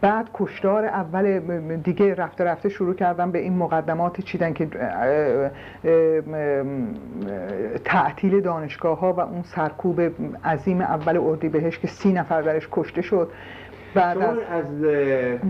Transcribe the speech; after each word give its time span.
بعد 0.00 0.28
کشتار 0.34 0.84
اول 0.84 1.40
دیگه 1.76 2.14
رفته 2.14 2.44
رفته 2.44 2.68
شروع 2.68 2.94
کردم 2.94 3.30
به 3.30 3.38
این 3.38 3.56
مقدمات 3.56 4.20
چیدن 4.20 4.52
که 4.52 4.68
تعطیل 7.84 8.40
دانشگاه 8.40 8.98
ها 8.98 9.12
و 9.12 9.20
اون 9.20 9.42
سرکوب 9.42 10.00
عظیم 10.44 10.80
اول 10.80 11.16
اردیبهشت 11.16 11.80
که 11.80 11.88
سی 11.88 12.12
نفر 12.12 12.42
درش 12.42 12.68
کشته 12.72 13.02
شد. 13.02 13.30
بعد 13.96 14.18
از, 14.18 14.84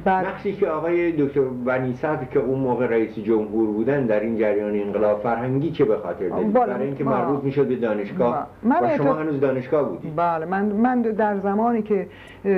از 0.07 0.27
نقشی 0.27 0.53
که 0.53 0.69
آقای 0.69 1.13
دکتر 1.13 1.41
بنی 1.41 1.95
که 2.33 2.39
اون 2.39 2.59
موقع 2.59 2.87
رئیس 2.87 3.19
جمهور 3.19 3.67
بودن 3.67 4.07
در 4.07 4.21
این 4.21 4.39
جریان 4.39 4.81
انقلاب 4.81 5.21
فرهنگی 5.23 5.71
چه 5.71 5.85
به 5.85 5.97
خاطر 5.97 6.29
دارید؟ 6.29 6.53
برای 6.53 6.87
اینکه 6.87 7.05
مربوط 7.05 7.45
می‌شد 7.45 7.67
به 7.67 7.77
دانشگاه. 7.77 8.47
من 8.63 8.77
و 8.83 8.97
شما 8.97 9.15
هنوز 9.15 9.41
دانشگاه 9.41 9.89
بودید. 9.89 10.17
بله 10.17 10.47
من 10.47 10.65
من 10.65 11.03
در 11.03 11.39
زمانی 11.39 11.83
که 11.83 12.07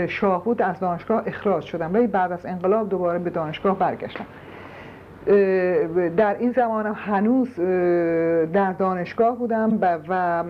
شاه 0.09 0.45
بود 0.45 0.63
از 0.63 0.81
دانشگاه 0.81 1.23
اخراج 1.27 1.65
شدم. 1.65 1.91
ولی 1.95 2.07
بعد 2.07 2.33
از 2.33 2.47
انقلاب 2.47 2.89
دوباره 2.89 3.19
به 3.19 3.31
دانشگاه 3.31 3.79
برگشتم. 3.79 4.25
در 6.17 6.37
این 6.39 6.53
زمانم 6.53 6.95
هنوز 6.97 7.61
در 8.53 8.73
دانشگاه 8.73 9.37
بودم 9.37 9.79
و 10.09 10.45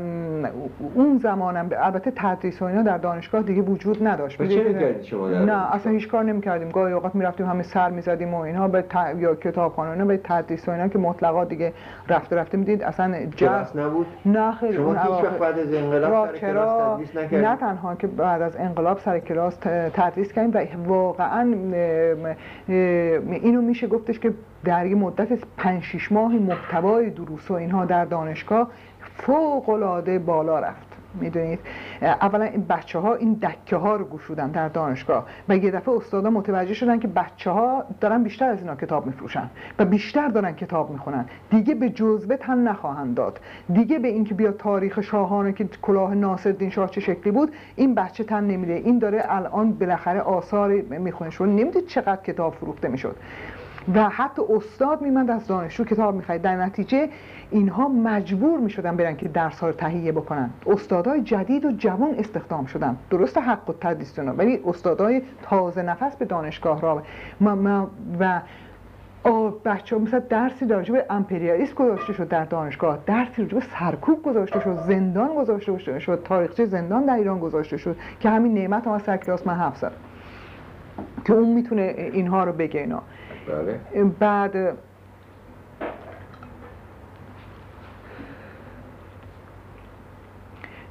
اون 0.94 1.18
زمانم 1.18 1.70
البته 1.76 2.12
تدریس 2.16 2.62
و 2.62 2.64
اینا 2.64 2.82
در 2.82 2.98
دانشگاه 2.98 3.42
دیگه 3.42 3.62
وجود 3.62 4.06
نداشت. 4.06 4.42
چه 4.42 5.02
شما 5.02 5.28
نه 5.28 5.74
اصلا 5.74 5.92
هیچ 5.92 6.08
کار 6.08 6.24
نمی‌کردیم. 6.24 6.68
گاهی 6.68 6.92
اوقات 6.92 7.14
می‌رفتیم 7.14 7.46
همه 7.46 7.62
سر 7.62 7.90
می‌زدیم 7.90 8.34
و 8.34 8.40
اینها 8.40 8.68
به 8.68 8.82
ت... 8.82 8.96
یا 9.18 9.34
کتابخانه 9.34 10.04
به 10.04 10.20
تدریس 10.24 10.68
و 10.68 10.72
اینا 10.72 10.88
که 10.88 10.98
مطلقا 10.98 11.44
دیگه 11.44 11.72
رفته 12.08 12.36
رفته 12.36 12.58
می‌دید. 12.58 12.82
اصلا 12.82 13.14
جس 13.36 13.76
نبود؟ 13.76 14.06
نه 14.26 14.52
خیلی. 14.52 14.76
شما 14.76 14.92
هیچ 14.92 15.24
بعد 15.40 15.58
از 15.58 15.74
انقلاب 15.74 16.28
سر 16.34 16.38
کلاس 16.38 17.06
تدریس 17.14 17.32
نه 17.32 17.56
تنها 17.56 17.94
که 17.94 18.06
بعد 18.06 18.42
از 18.42 18.56
انقلاب 18.56 18.98
سر 18.98 19.18
کلاس 19.18 19.56
تدریس 19.92 20.32
کردیم 20.32 20.52
و 20.56 20.88
واقعا 20.88 21.54
اینو 23.42 23.62
میشه 23.62 23.86
گفتش 23.86 24.18
که 24.18 24.32
در 24.68 24.86
یه 24.86 24.94
مدت 24.94 25.28
5 25.56 25.82
6 25.82 26.12
ماه 26.12 26.32
محتوای 26.32 27.10
دروس 27.10 27.50
و 27.50 27.54
اینها 27.54 27.84
در 27.84 28.04
دانشگاه 28.04 28.68
فوق 29.16 29.68
العاده 29.68 30.18
بالا 30.18 30.58
رفت. 30.58 30.88
می‌دونید 31.20 31.58
اولا 32.02 32.44
این 32.44 32.66
بچه 32.68 32.98
ها 32.98 33.14
این 33.14 33.32
دکه 33.32 33.76
ها 33.76 33.96
رو 33.96 34.04
گشودن 34.04 34.50
در 34.50 34.68
دانشگاه 34.68 35.26
و 35.48 35.56
یه 35.56 35.70
دفعه 35.70 35.94
استادا 35.94 36.30
متوجه 36.30 36.74
شدن 36.74 36.98
که 36.98 37.08
بچه 37.08 37.50
ها 37.50 37.84
دارن 38.00 38.22
بیشتر 38.22 38.50
از 38.50 38.58
اینا 38.60 38.74
کتاب 38.76 39.06
میفروشن 39.06 39.50
و 39.78 39.84
بیشتر 39.84 40.28
دارن 40.28 40.52
کتاب 40.52 40.90
می‌خونن. 40.90 41.24
دیگه 41.50 41.74
به 41.74 41.90
جزوه 41.90 42.36
تن 42.36 42.58
نخواهند 42.58 43.14
داد. 43.14 43.40
دیگه 43.72 43.98
به 43.98 44.08
اینکه 44.08 44.34
بیا 44.34 44.52
تاریخ 44.52 45.00
شاهانه 45.00 45.52
که 45.52 45.68
کلاه 45.82 46.14
ناصرالدین 46.14 46.70
شاه 46.70 46.90
چه 46.90 47.00
شکلی 47.00 47.32
بود 47.32 47.52
این 47.76 47.94
بچه 47.94 48.24
تن 48.24 48.44
نمیده. 48.44 48.72
این 48.72 48.98
داره 48.98 49.22
الان 49.28 49.72
بالاخره 49.72 50.20
آثار 50.20 50.68
می‌خونه. 50.80 51.30
شد 51.30 51.44
نمی‌دید 51.44 51.86
چقدر 51.86 52.22
کتاب 52.22 52.54
فروخته 52.54 52.88
می‌شد. 52.88 53.16
و 53.94 54.08
حتی 54.08 54.42
استاد 54.56 55.02
میمند 55.02 55.30
از 55.30 55.46
دانشجو 55.46 55.84
کتاب 55.84 56.14
می‌خواید 56.14 56.42
در 56.42 56.56
نتیجه 56.56 57.08
اینها 57.50 57.88
مجبور 57.88 58.60
می‌شدن 58.60 58.96
برن 58.96 59.16
که 59.16 59.28
درس 59.28 59.60
ها 59.60 59.66
رو 59.66 59.72
تهیه 59.72 60.12
بکنن. 60.12 60.50
استادای 60.66 61.22
جدید 61.22 61.64
و 61.64 61.72
جوان 61.72 62.14
استخدام 62.18 62.66
شدن. 62.66 62.96
درست 63.10 63.38
حق 63.38 63.70
و 63.70 63.72
تدریس 63.72 64.18
ولی 64.18 64.60
استادای 64.66 65.22
تازه 65.42 65.82
نفس 65.82 66.16
به 66.16 66.24
دانشگاه 66.24 66.80
را 66.80 67.02
و 68.20 68.40
بچه 69.64 69.96
ها 69.96 70.02
مثلا 70.02 70.20
درسی 70.20 70.66
راجع 70.68 70.92
به 70.92 71.04
امپریالیسم 71.10 71.74
گذاشته 71.74 72.12
شد 72.12 72.28
در 72.28 72.44
دانشگاه. 72.44 72.98
درسی 73.06 73.42
راجع 73.42 73.54
به 73.58 73.64
سرکوب 73.78 74.22
گذاشته 74.22 74.60
شد 74.60 74.76
زندان 74.76 75.34
گذاشته 75.34 75.98
شد 75.98 76.22
تاریخچه 76.24 76.66
زندان 76.66 77.04
در 77.04 77.14
ایران 77.14 77.38
گذاشته 77.40 77.76
شد 77.76 77.96
که 78.20 78.30
همین 78.30 78.54
نعمت 78.54 78.86
هم 78.86 78.92
از 78.92 79.02
سر 79.02 79.18
من 79.46 79.54
حفظ 79.54 79.84
که 81.24 81.32
اون 81.32 81.48
می‌تونه 81.48 81.94
اینها 82.12 82.44
رو 82.44 82.52
بگه 82.52 82.80
اینا. 82.80 83.02
بله. 83.48 84.04
بعد 84.18 84.78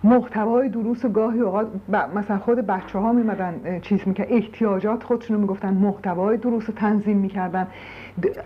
محتوای 0.03 0.69
دروس 0.69 1.05
گاهی 1.05 1.39
اوقات 1.39 1.67
مثلا 2.15 2.37
خود 2.37 2.57
بچه 2.57 2.99
ها 2.99 3.13
میمدن 3.13 3.79
چیز 3.79 3.99
میکن 4.05 4.23
احتیاجات 4.27 5.03
خودشون 5.03 5.35
رو 5.35 5.41
می‌گفتن 5.41 5.73
محتوای 5.73 6.37
دروس 6.37 6.65
رو 6.67 6.73
تنظیم 6.73 7.17
می‌کردن 7.17 7.67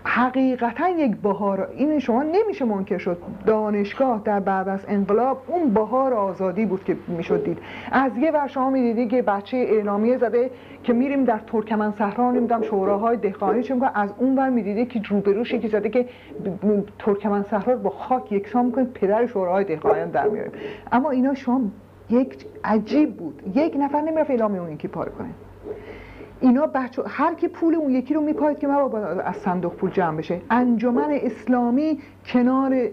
حقیقتا 0.04 0.88
یک 0.88 1.16
بهار 1.16 1.68
این 1.76 1.98
شما 1.98 2.22
نمیشه 2.22 2.64
منکر 2.64 2.98
شد. 2.98 3.18
دانشگاه 3.46 4.22
در 4.24 4.40
بعد 4.40 4.68
از 4.68 4.80
انقلاب 4.88 5.42
اون 5.46 5.68
بهار 5.68 6.14
آزادی 6.14 6.66
بود 6.66 6.84
که 6.84 6.96
می‌شد 7.08 7.44
دید. 7.44 7.58
از 7.92 8.16
یه 8.16 8.30
ور 8.30 8.46
شما 8.46 8.70
می‌دیدی 8.70 9.08
که 9.08 9.22
بچه 9.22 9.56
اعلامیه 9.56 10.18
زده 10.18 10.50
که 10.84 10.92
میریم 10.92 11.24
در 11.24 11.38
ترکمن 11.46 11.92
صحرا 11.92 12.30
نمی‌دونم 12.30 12.62
شوراهای 12.62 13.16
دهقانی 13.16 13.62
چون 13.62 13.82
از 13.94 14.10
اون 14.18 14.38
ور 14.38 14.48
می‌دیدی 14.48 14.86
که 14.86 15.02
روبروش 15.08 15.52
یکی 15.52 15.68
زده 15.68 15.88
که 15.88 16.06
ترکمن 16.98 17.42
صحرا 17.42 17.76
با 17.76 17.90
خاک 17.90 18.32
یکسان 18.32 18.64
می‌کنه 18.64 18.84
پدر 18.84 19.26
شوراهای 19.26 19.64
دهقانیان 19.64 20.10
در 20.10 20.28
میاریم 20.28 20.52
اما 20.92 21.10
اینا 21.10 21.34
شما 21.34 21.60
یک 22.10 22.46
عجیب 22.64 23.16
بود. 23.16 23.42
یک 23.54 23.76
نفر 23.80 24.00
نمی‌رفت 24.00 24.30
اعلامیه 24.30 24.60
اون 24.60 24.72
یکی 24.72 24.88
پاره 24.88 25.10
کنه. 25.18 25.28
اینا 26.42 26.66
بچه 26.66 27.02
هر 27.06 27.34
کی 27.34 27.48
پول 27.48 27.74
اون 27.74 27.90
یکی 27.90 28.14
رو 28.14 28.20
میپاید 28.20 28.58
که 28.58 28.66
ما 28.66 28.98
از 29.24 29.36
صندوق 29.36 29.74
پول 29.74 29.90
جمع 29.90 30.18
بشه. 30.18 30.40
انجمن 30.50 31.10
اسلامی 31.10 31.98
کنار 32.26 32.88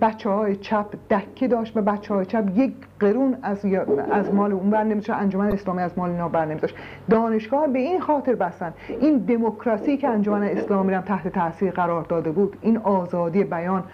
بچه 0.00 0.30
های 0.30 0.56
چپ 0.56 0.86
دکه 1.10 1.48
داشت 1.48 1.74
به 1.74 1.80
بچه 1.80 2.14
های 2.14 2.26
چپ. 2.26 2.44
یک 2.54 2.72
قرون 3.00 3.36
از, 3.42 3.64
از 4.10 4.34
مال 4.34 4.52
اون 4.52 4.70
بر 4.70 4.84
نمیشه 4.84 5.12
انجمن 5.12 5.52
اسلامی 5.52 5.82
از 5.82 5.98
مال 5.98 6.10
اینا 6.10 6.28
بر 6.28 6.44
نمیداشت 6.44 6.74
دانشگاه 7.10 7.66
به 7.66 7.78
این 7.78 8.00
خاطر 8.00 8.34
بستن. 8.34 8.74
این 9.00 9.18
دموکراسی 9.18 9.96
که 9.96 10.08
انجمن 10.08 10.42
اسلامی 10.42 10.94
هم 10.94 11.00
تحت 11.00 11.28
تاثیر 11.28 11.70
قرار 11.70 12.02
داده 12.02 12.30
بود 12.30 12.56
این 12.60 12.78
آزادی 12.78 13.44
بیان. 13.44 13.84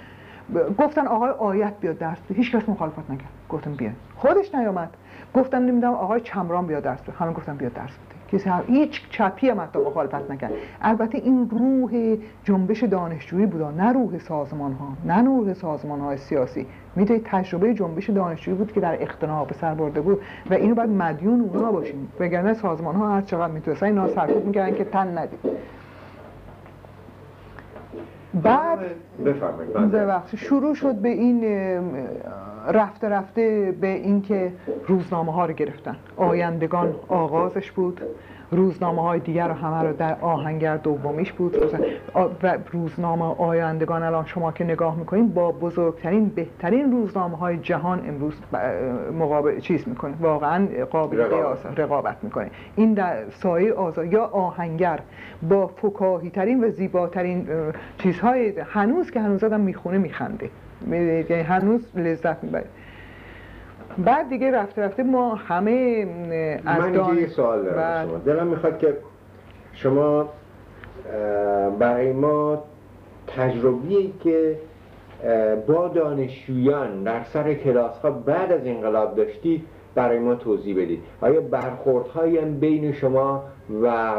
گفتن 0.78 1.06
آقای 1.06 1.30
آیت 1.30 1.72
بیاد 1.80 1.98
درس. 1.98 2.18
هیچ 2.34 2.56
کس 2.56 2.68
مخالفت 2.68 3.10
نکرد. 3.10 3.28
گفتم 3.48 3.72
بیا 3.72 3.91
خودش 4.16 4.54
نیامد. 4.54 4.88
گفتم 5.34 5.59
نمی‌دونم 5.59 5.94
آقای 5.94 6.21
چمران 6.21 6.66
بیا 6.66 6.81
درس 6.81 7.03
بده. 7.03 7.12
همه 7.12 7.33
گفتم 7.33 7.56
بیا 7.56 7.69
درس 7.69 7.91
بده. 7.91 8.39
کسی 8.39 8.50
هیچ 8.66 9.11
چپی 9.11 9.49
هم 9.49 9.61
حتی 9.61 9.78
مخالفت 9.78 10.31
نکرد. 10.31 10.53
البته 10.83 11.19
این 11.19 11.50
روح 11.50 12.16
جنبش 12.44 12.84
دانشجویی 12.84 13.47
بود 13.47 13.62
نه 13.62 13.93
روح 13.93 14.19
سازمان 14.19 14.72
ها 14.72 14.89
نه 15.05 15.25
روح 15.25 15.55
سازمان 15.55 16.00
های 16.00 16.16
سیاسی. 16.16 16.66
می‌دونید 16.97 17.22
تجربه 17.25 17.75
جنبش 17.75 18.11
دانشجویی 18.11 18.56
بود 18.56 18.72
که 18.72 18.81
در 18.81 19.03
اختناق 19.03 19.47
به 19.47 19.55
سر 19.55 19.75
برده 19.75 20.00
بود 20.00 20.21
و 20.50 20.55
اینو 20.55 20.75
باید 20.75 20.91
مدیون 20.91 21.41
اونا 21.41 21.72
باشیم. 21.72 22.12
وگرنه 22.21 22.55
سازمان 22.55 22.95
ها 22.95 23.15
هر 23.15 23.21
چقدر 23.21 23.53
می‌تونستن 23.53 23.87
اینا 23.87 24.09
سرکوب 24.09 24.47
می‌کردن 24.47 24.77
که 24.77 24.84
تن 24.84 25.19
ندید. 25.19 25.39
بعد 28.43 28.78
ببخشید. 29.93 30.41
شروع 30.41 30.75
شد 30.75 30.95
به 30.95 31.09
این 31.09 31.45
رفته 32.68 33.08
رفته 33.08 33.74
به 33.80 33.86
اینکه 33.86 34.52
روزنامه 34.86 35.32
ها 35.32 35.46
رو 35.46 35.52
گرفتن. 35.52 35.96
آیندگان 36.16 36.94
آغازش 37.08 37.70
بود. 37.72 38.00
روزنامه 38.50 39.02
های 39.02 39.20
دیگر 39.20 39.48
رو 39.48 39.54
همه 39.54 39.88
رو 39.88 39.96
در 39.96 40.16
آهنگر 40.20 40.76
دومیش 40.76 41.32
بود. 41.32 41.56
و 42.42 42.58
روزنامه 42.72 43.24
آیندگان 43.24 44.02
الان 44.02 44.24
شما 44.24 44.52
که 44.52 44.64
نگاه 44.64 44.96
می‌کنید 44.96 45.34
با 45.34 45.52
بزرگترین 45.52 46.28
بهترین 46.28 46.92
روزنامه 46.92 47.36
های 47.36 47.56
جهان 47.56 48.08
امروز 48.08 48.34
مقابل 49.18 49.60
چیز 49.60 49.88
می‌کنه. 49.88 50.14
واقعا 50.20 50.68
قابل 50.90 51.24
قیاس 51.24 51.58
رقابت 51.76 52.16
می‌کنه. 52.22 52.50
این 52.76 52.94
در 52.94 53.30
سایه 53.30 53.72
آزاد 53.72 54.12
یا 54.12 54.24
آهنگر 54.24 55.00
با 55.48 55.66
فکاهی 55.66 56.30
ترین 56.30 56.64
و 56.64 56.70
زیباترین 56.70 57.48
چیزهای 57.98 58.52
هنوز 58.58 59.10
که 59.10 59.20
هنوز 59.20 59.44
آدم 59.44 59.60
می‌خونه 59.60 59.98
میخنده. 59.98 60.50
یعنی 60.91 61.43
هنوز 61.43 61.97
لذت 61.97 62.44
می‌بره 62.44 62.65
بعد 63.99 64.28
دیگه 64.28 64.50
رفته 64.50 64.83
رفته 64.83 65.03
ما 65.03 65.34
همه 65.34 66.06
از 66.66 66.81
من 66.81 67.19
یه 67.19 67.27
سوال 67.27 67.63
دارم 67.63 67.77
بله. 67.77 68.09
شما. 68.09 68.19
دلم 68.19 68.47
می‌خواد 68.47 68.78
که 68.78 68.97
شما 69.72 70.28
برای 71.78 72.13
ما 72.13 72.65
تجربی 73.27 74.13
که 74.25 74.57
با 75.66 75.89
دانشجویان 75.89 77.03
در 77.03 77.24
سر 77.24 77.54
کلاس 77.54 77.98
ها 77.98 78.10
بعد 78.10 78.53
از 78.53 78.60
انقلاب 78.66 79.15
داشتید 79.16 79.65
برای 79.95 80.19
ما 80.19 80.34
توضیح 80.34 80.77
بدید. 80.77 81.03
آیا 81.21 81.41
برخوردهایی 81.41 82.39
بین 82.39 82.92
شما 82.92 83.42
و 83.83 84.13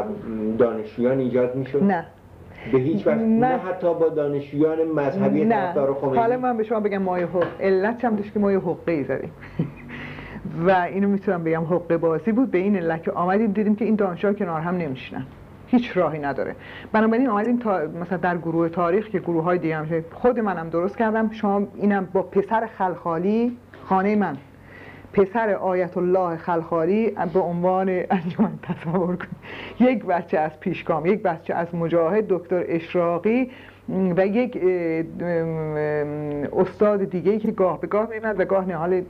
دانشجویان 0.58 1.18
ایجاد 1.18 1.54
می‌شد؟ 1.54 1.82
نه. 1.84 2.06
به 2.72 2.78
هیچ 2.78 3.06
وقت 3.06 3.18
نه 3.18 3.46
حتی 3.46 3.94
با 3.94 4.08
دانشجویان 4.08 4.78
مذهبی 4.84 5.44
طرفدار 5.44 5.94
خمینی. 5.94 6.16
حالا 6.16 6.36
من 6.36 6.56
به 6.56 6.64
شما 6.64 6.80
بگم 6.80 6.98
ما 6.98 7.16
حق 7.16 7.60
علت 7.60 8.04
هم 8.04 8.16
داشت 8.16 8.32
که 8.32 8.38
ما 8.38 8.52
یه 8.52 8.58
حقه 8.58 9.02
زدیم 9.02 9.30
و 10.66 10.70
اینو 10.70 11.08
می‌تونم 11.08 11.44
بگم 11.44 11.64
حقه 11.64 11.96
بازی 11.96 12.32
بود. 12.32 12.50
به 12.50 12.58
این 12.58 12.76
علت 12.76 13.02
که 13.02 13.12
آمدیم 13.12 13.52
دیدیم 13.52 13.76
که 13.76 13.84
این 13.84 13.94
دانشجوها 13.94 14.34
کنار 14.34 14.60
هم 14.60 14.76
نمیشنن 14.76 15.26
هیچ 15.66 15.96
راهی 15.96 16.18
نداره. 16.18 16.56
بنابراین 16.92 17.28
آمدیم 17.28 17.58
تا 17.58 17.80
مثلا 18.02 18.18
در 18.18 18.38
گروه 18.38 18.68
تاریخ 18.68 19.08
که 19.08 19.18
گروه 19.18 19.44
های 19.44 19.58
دیگه 19.58 19.76
هم 19.76 20.04
خود 20.12 20.38
منم 20.38 20.68
درست 20.68 20.98
کردم. 20.98 21.30
شما 21.30 21.62
اینم 21.74 22.08
با 22.12 22.22
پسر 22.22 22.68
خلخالی 22.78 23.56
خانه 23.84 24.16
من. 24.16 24.36
پسر 25.12 25.50
آیت 25.50 25.96
الله 25.96 26.36
خلخالی 26.36 27.10
به 27.34 27.40
عنوان 27.40 27.88
انجمن 27.88 28.58
تصور 28.62 29.16
کنید 29.16 29.36
یک 29.80 30.04
بچه 30.04 30.38
از 30.38 30.60
پیشگام 30.60 31.06
یک 31.06 31.22
بچه 31.22 31.54
از 31.54 31.74
مجاهد 31.74 32.24
دکتر 32.28 32.64
اشراقی 32.68 33.50
و 33.88 34.26
یک 34.26 34.58
استاد 36.52 37.04
دیگه 37.04 37.38
که 37.38 37.50
گاه 37.50 37.80
به 37.80 37.86
گاه 37.86 38.08
میمد 38.10 38.40
و 38.40 38.44
گاه 38.44 38.64
نهال 38.68 39.02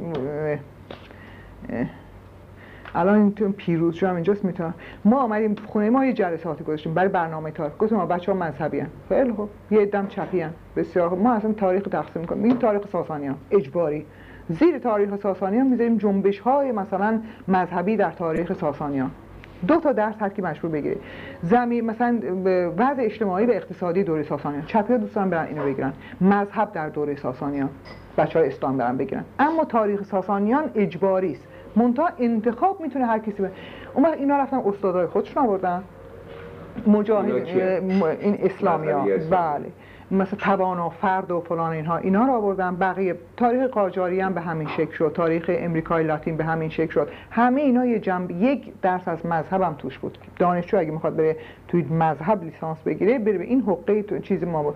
الان 2.95 3.33
تو 3.33 3.53
پیروز 3.53 3.95
شو 3.95 4.07
هم 4.07 4.15
اینجاست 4.15 4.45
می‌تونم. 4.45 4.75
ما 5.05 5.23
آمدیم 5.23 5.57
خونه 5.67 5.91
ما 5.91 6.05
یه 6.05 6.13
جلساتی 6.13 6.65
گذاشتیم 6.65 6.95
برای 6.95 7.09
برنامه 7.09 7.51
تاریخ 7.51 7.73
گفتم 7.79 7.97
ما 7.97 8.07
بچه 8.07 8.33
ها 8.33 8.39
مذهبی 8.39 8.81
هن. 8.81 8.89
خیلی 9.09 9.33
خوب. 9.33 9.51
یه 9.71 9.87
دم 9.87 10.07
چپی 10.07 10.41
هن. 10.41 10.51
بسیار 10.77 11.09
خوب. 11.09 11.23
ما 11.23 11.33
اصلا 11.33 11.53
تاریخ 11.53 11.83
تقسیم 11.83 12.25
کنیم 12.25 12.45
این 12.45 12.59
تاریخ 12.59 12.83
ساسانی 12.93 13.31
اجباری. 13.51 14.07
زیر 14.51 14.79
تاریخ 14.79 15.17
ساسانیان 15.17 15.67
می‌ذاریم 15.67 15.97
جنبش 15.97 16.39
های 16.39 16.73
مثلا 16.73 17.21
مذهبی 17.49 17.97
در 17.97 18.11
تاریخ 18.11 18.53
ساسانیان. 18.53 19.11
دو 19.69 19.77
تا 19.77 19.93
درس 19.93 20.15
هر 20.21 20.29
کی 20.29 20.43
مشهور 20.43 20.73
بگیره. 20.73 20.97
زمین 21.43 21.87
مثلا 21.87 22.21
وضع 22.79 23.03
اجتماعی 23.03 23.47
و 23.47 23.51
اقتصادی 23.51 24.05
دوره 24.05 24.23
ساسانیان. 24.23 24.67
چپیا 24.67 24.97
دوستان 24.97 25.31
برن 25.31 25.47
اینو 25.47 25.65
بگیرن. 25.65 25.93
مذهب 26.21 26.73
در 26.73 26.89
دوره 26.89 27.17
ساسانیان. 27.17 27.69
بچه 28.19 28.39
های 28.39 28.49
اسلام 28.49 28.77
برن 28.77 28.97
بگیرن. 28.97 29.25
اما 29.39 29.65
تاریخ 29.65 30.05
ساسانیان 30.05 30.71
اجباری 30.75 31.33
است. 31.33 31.49
منتها 31.77 32.09
انتخاب 32.19 32.81
می‌تونه 32.81 33.07
هر 33.07 33.19
کسی 33.19 33.43
به 33.43 33.51
اون 33.95 34.05
وقت 34.05 34.19
اینا 34.19 34.39
رفتن 34.39 34.57
استادای 34.57 35.07
خودشون 35.07 35.43
آوردن. 35.43 35.83
مجاهد 36.87 37.33
این 38.21 38.39
اسلامی 38.43 38.91
ها 38.91 39.05
بله. 39.31 39.67
مثل 40.11 40.37
توانا 40.37 40.89
فرد 40.89 41.31
و 41.31 41.41
فلان 41.41 41.73
اینها 41.73 41.97
اینا 41.97 42.27
رو 42.27 42.33
آوردن. 42.33 42.77
بقیه 42.77 43.15
تاریخ 43.37 43.71
قاجاری 43.71 44.21
هم 44.21 44.35
به 44.35 44.41
همین 44.41 44.69
شکل 44.69 44.93
شد. 44.93 45.13
تاریخ 45.15 45.51
امریکای 45.55 46.05
لاتین 46.05 46.37
به 46.37 46.45
همین 46.45 46.69
شکل 46.69 46.93
شد. 46.93 47.09
همه 47.31 47.61
اینا 47.61 47.87
یه 47.87 47.99
جنب 47.99 48.31
یک 48.31 48.73
درس 48.83 49.09
از 49.09 49.27
مذهب 49.27 49.63
هم 49.63 49.75
توش 49.75 49.99
بود. 49.99 50.19
دانشجو 50.39 50.79
اگه 50.79 50.91
می‌خواد 50.91 51.17
بره 51.17 51.37
توی 51.69 51.83
مذهب 51.83 52.45
لیسانس 52.45 52.83
بگیره 52.83 53.19
بره 53.19 53.39
به 53.39 53.45
این 53.45 53.61
حقه 53.61 54.03
تو 54.03 54.19
چیز 54.19 54.45
ما 54.45 54.63
بود. 54.63 54.75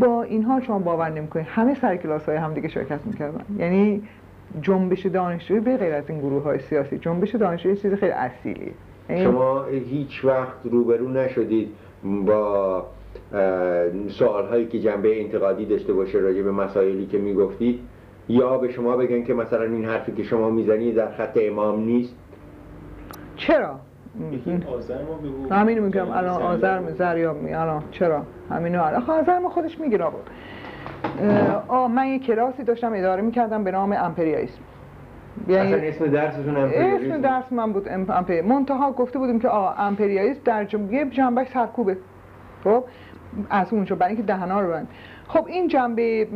با 0.00 0.22
اینها 0.22 0.60
شما 0.60 0.78
باور 0.78 1.08
نمی‌کنید. 1.08 1.46
همه 1.48 1.74
سر 1.74 1.96
کلاس 1.96 2.28
های 2.28 2.36
هم 2.36 2.54
دیگه 2.54 2.68
شرکت 2.68 3.00
می‌کردن. 3.06 3.44
یعنی 3.58 4.02
جنبش 4.60 5.06
دانشجویی 5.06 5.60
به 5.60 5.76
غیر 5.76 5.94
از 5.94 6.04
این 6.10 6.20
گروه 6.20 6.42
های 6.42 6.58
سیاسی. 6.58 6.98
جنبش 6.98 7.34
دانشجویی 7.34 7.76
چیز 7.76 7.94
خیلی 7.94 8.12
اصیلی 8.12 8.72
یعنی 9.10 9.24
شما 9.24 9.64
هیچ 9.64 10.24
وقت 10.24 10.56
روبرو 10.64 11.08
نشدید 11.08 11.68
با 12.26 12.86
سوال 14.08 14.46
هایی 14.46 14.66
که 14.66 14.80
جنبه 14.80 15.20
انتقادی 15.20 15.66
داشته 15.66 15.92
باشه 15.92 16.18
راجع 16.18 16.42
به 16.42 16.52
مسائلی 16.52 17.06
که 17.06 17.18
می‌گفتید 17.18 17.80
یا 18.28 18.58
به 18.58 18.72
شما 18.72 18.96
بگن 18.96 19.24
که 19.24 19.34
مثلا 19.34 19.62
این 19.62 19.84
حرفی 19.84 20.12
که 20.12 20.22
شما 20.22 20.50
می‌زنید 20.50 20.94
در 20.94 21.10
خط 21.10 21.38
امام 21.40 21.84
نیست؟ 21.84 22.14
چرا؟ 23.36 23.74
همینو 25.50 25.82
میگم 25.84 26.10
الان 26.10 26.42
آذر 26.42 26.92
زریاب 26.92 27.42
می 27.42 27.54
الان 27.54 27.82
چرا؟ 27.90 28.22
همینو 28.50 28.82
الان. 28.82 29.02
آذر 29.02 29.38
ما 29.38 29.48
خودش 29.48 29.80
میگه 29.80 29.98
بود 29.98 30.30
آه 31.68 31.88
من 31.88 32.06
یه 32.06 32.18
کلاسی 32.18 32.64
داشتم 32.64 32.92
اداره 32.94 33.22
می‌کردم 33.22 33.64
به 33.64 33.70
نام 33.70 33.92
امپریالیسم. 33.92 34.60
یعنی 35.48 35.74
اسم 35.74 36.06
درستون 36.06 36.56
امپریالیسم؟ 36.56 37.12
اسم 37.12 37.20
درس 37.20 37.52
من 37.52 37.72
بود 37.72 37.88
امپریالیسم 37.88 38.54
منتها 38.54 38.92
گفته 38.92 39.18
بودیم 39.18 39.40
که 39.40 39.48
آ 39.48 39.72
امپریالیسم 39.78 40.40
در 40.44 40.64
جنبه 40.64 41.04
جنبش 41.04 41.46
سرکوبه. 41.48 41.96
خب 42.64 42.84
از 43.50 43.72
اونجا 43.72 43.96
برای 43.96 44.14
اینکه 44.14 44.26
دهنا 44.26 44.60
رو 44.60 44.70
بند 44.70 44.88
خب 45.28 45.46
این 45.46 45.68
جنبه 45.68 46.28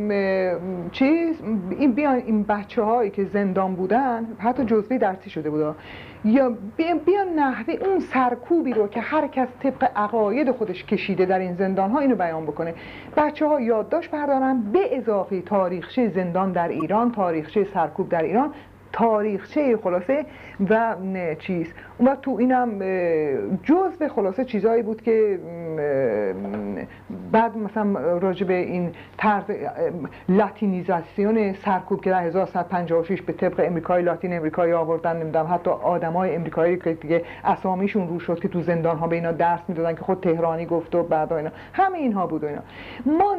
چیز 0.91 1.41
این 1.69 1.91
بیان 1.91 2.15
این 2.15 2.43
بچه 2.43 2.81
هایی 2.81 3.09
که 3.09 3.25
زندان 3.25 3.75
بودن 3.75 4.25
حتی 4.39 4.65
جزوی 4.65 4.97
درسی 4.97 5.29
شده 5.29 5.49
بوده 5.49 5.73
یا 6.25 6.57
بیان 6.75 7.27
نحوه 7.35 7.73
اون 7.73 7.99
سرکوبی 7.99 8.73
رو 8.73 8.87
که 8.87 9.01
هر 9.01 9.27
کس 9.27 9.47
طبق 9.63 9.91
عقاید 9.95 10.51
خودش 10.51 10.83
کشیده 10.83 11.25
در 11.25 11.39
این 11.39 11.55
زندان 11.55 11.91
ها 11.91 11.99
اینو 11.99 12.15
بیان 12.15 12.45
بکنه. 12.45 12.73
بچه 13.17 13.47
ها 13.47 13.61
یادداشت 13.61 14.11
بردارن 14.11 14.61
به 14.61 14.97
اضافه 14.97 15.41
تاریخچه 15.41 16.09
زندان 16.09 16.51
در 16.51 16.67
ایران 16.67 17.11
تاریخچه 17.11 17.63
سرکوب 17.73 18.09
در 18.09 18.23
ایران 18.23 18.53
تاریخچه 18.93 19.77
خلاصه 19.77 20.25
و 20.69 20.95
چیز. 21.39 21.67
اون 21.97 22.15
تو 22.15 22.31
اینم 22.39 22.79
جز 23.63 23.97
به 23.99 24.09
خلاصه 24.09 24.45
چیزایی 24.45 24.83
بود 24.83 25.01
که 25.01 25.39
بعد 27.31 27.57
مثلا 27.57 28.17
راجع 28.19 28.45
به 28.45 28.53
این 28.53 28.91
طرز 29.17 29.43
لاتینیزاسیون 30.29 31.53
سرکوب 31.53 32.01
که 32.01 32.09
در 32.09 32.23
1156 32.23 33.21
به 33.21 33.33
طبق 33.33 33.63
امریکای 33.65 34.03
لاتین 34.03 34.33
امریکایی 34.37 34.73
آوردن 34.73 35.17
نمی‌دونم 35.21 35.47
حتی 35.53 35.69
آدمای 35.69 36.35
امریکایی 36.35 36.77
که 36.77 36.93
دیگه 36.93 37.23
اسامیشون 37.43 38.07
رو 38.07 38.19
شد 38.19 38.39
که 38.39 38.47
تو 38.47 38.61
زندان 38.61 38.97
ها 38.97 39.07
به 39.07 39.15
اینا 39.15 39.31
درس 39.31 39.59
می‌دادن 39.67 39.95
که 39.95 40.01
خود 40.01 40.21
تهرانی 40.21 40.65
گفت 40.65 40.95
و 40.95 41.03
بعد 41.03 41.33
اینا. 41.33 41.49
همه 41.73 41.97
اینها 41.97 42.27
بود 42.27 42.43
و 42.43 42.47
اینا. 42.47 42.61
ما 43.05 43.35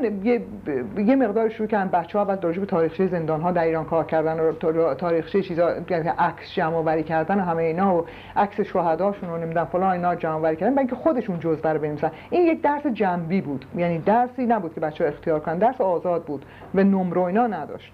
یه, 1.05 1.17
مقدار 1.17 1.49
شروع 1.49 1.69
کردن 1.69 2.01
بچه‌ها 2.01 2.25
بعد 2.25 2.45
راجع 2.45 2.61
به 2.61 2.67
تاریخچه 2.67 3.07
زندان 3.07 3.41
ها 3.41 3.53
در 3.53 3.65
ایران 3.65 3.85
کار 3.85 4.05
کردن 4.05 4.41
و 4.41 4.53
تاریخچه 4.95 5.43
چیزا 5.43 5.71
یعنی 5.91 6.09
عکس 6.09 6.55
جمع 6.55 6.77
آوری 6.77 7.03
کردن 7.03 7.39
و 7.39 7.43
همه 7.43 7.63
اینا 7.63 7.97
و 7.97 8.05
عکس 8.37 8.61
شهداشون 8.61 9.31
رو 9.31 9.37
نمی‌دونم 9.37 9.67
فلان 9.67 9.91
اینا 9.91 10.15
جمع 10.15 10.33
آوری 10.35 10.57
کردن 10.57 10.75
برای 10.75 10.89
خودشون 10.89 11.41
جزوه 11.41 11.71
رو 11.71 11.79
بنویسن. 11.79 12.11
این 12.31 12.47
یک 12.47 12.63
درس 12.63 12.87
جنبی 12.87 13.41
بود. 13.41 13.65
یعنی 13.81 13.99
درسی 13.99 14.47
نبود 14.47 14.75
که 14.75 14.81
بچه‌ها 14.81 15.11
اختیار 15.11 15.41
کنن. 15.41 15.59
درس 15.59 15.81
آزاد 15.81 16.25
بود 16.25 16.45
و 16.75 16.85
نمره 16.85 17.23
اینا 17.23 17.47
نداشت. 17.47 17.93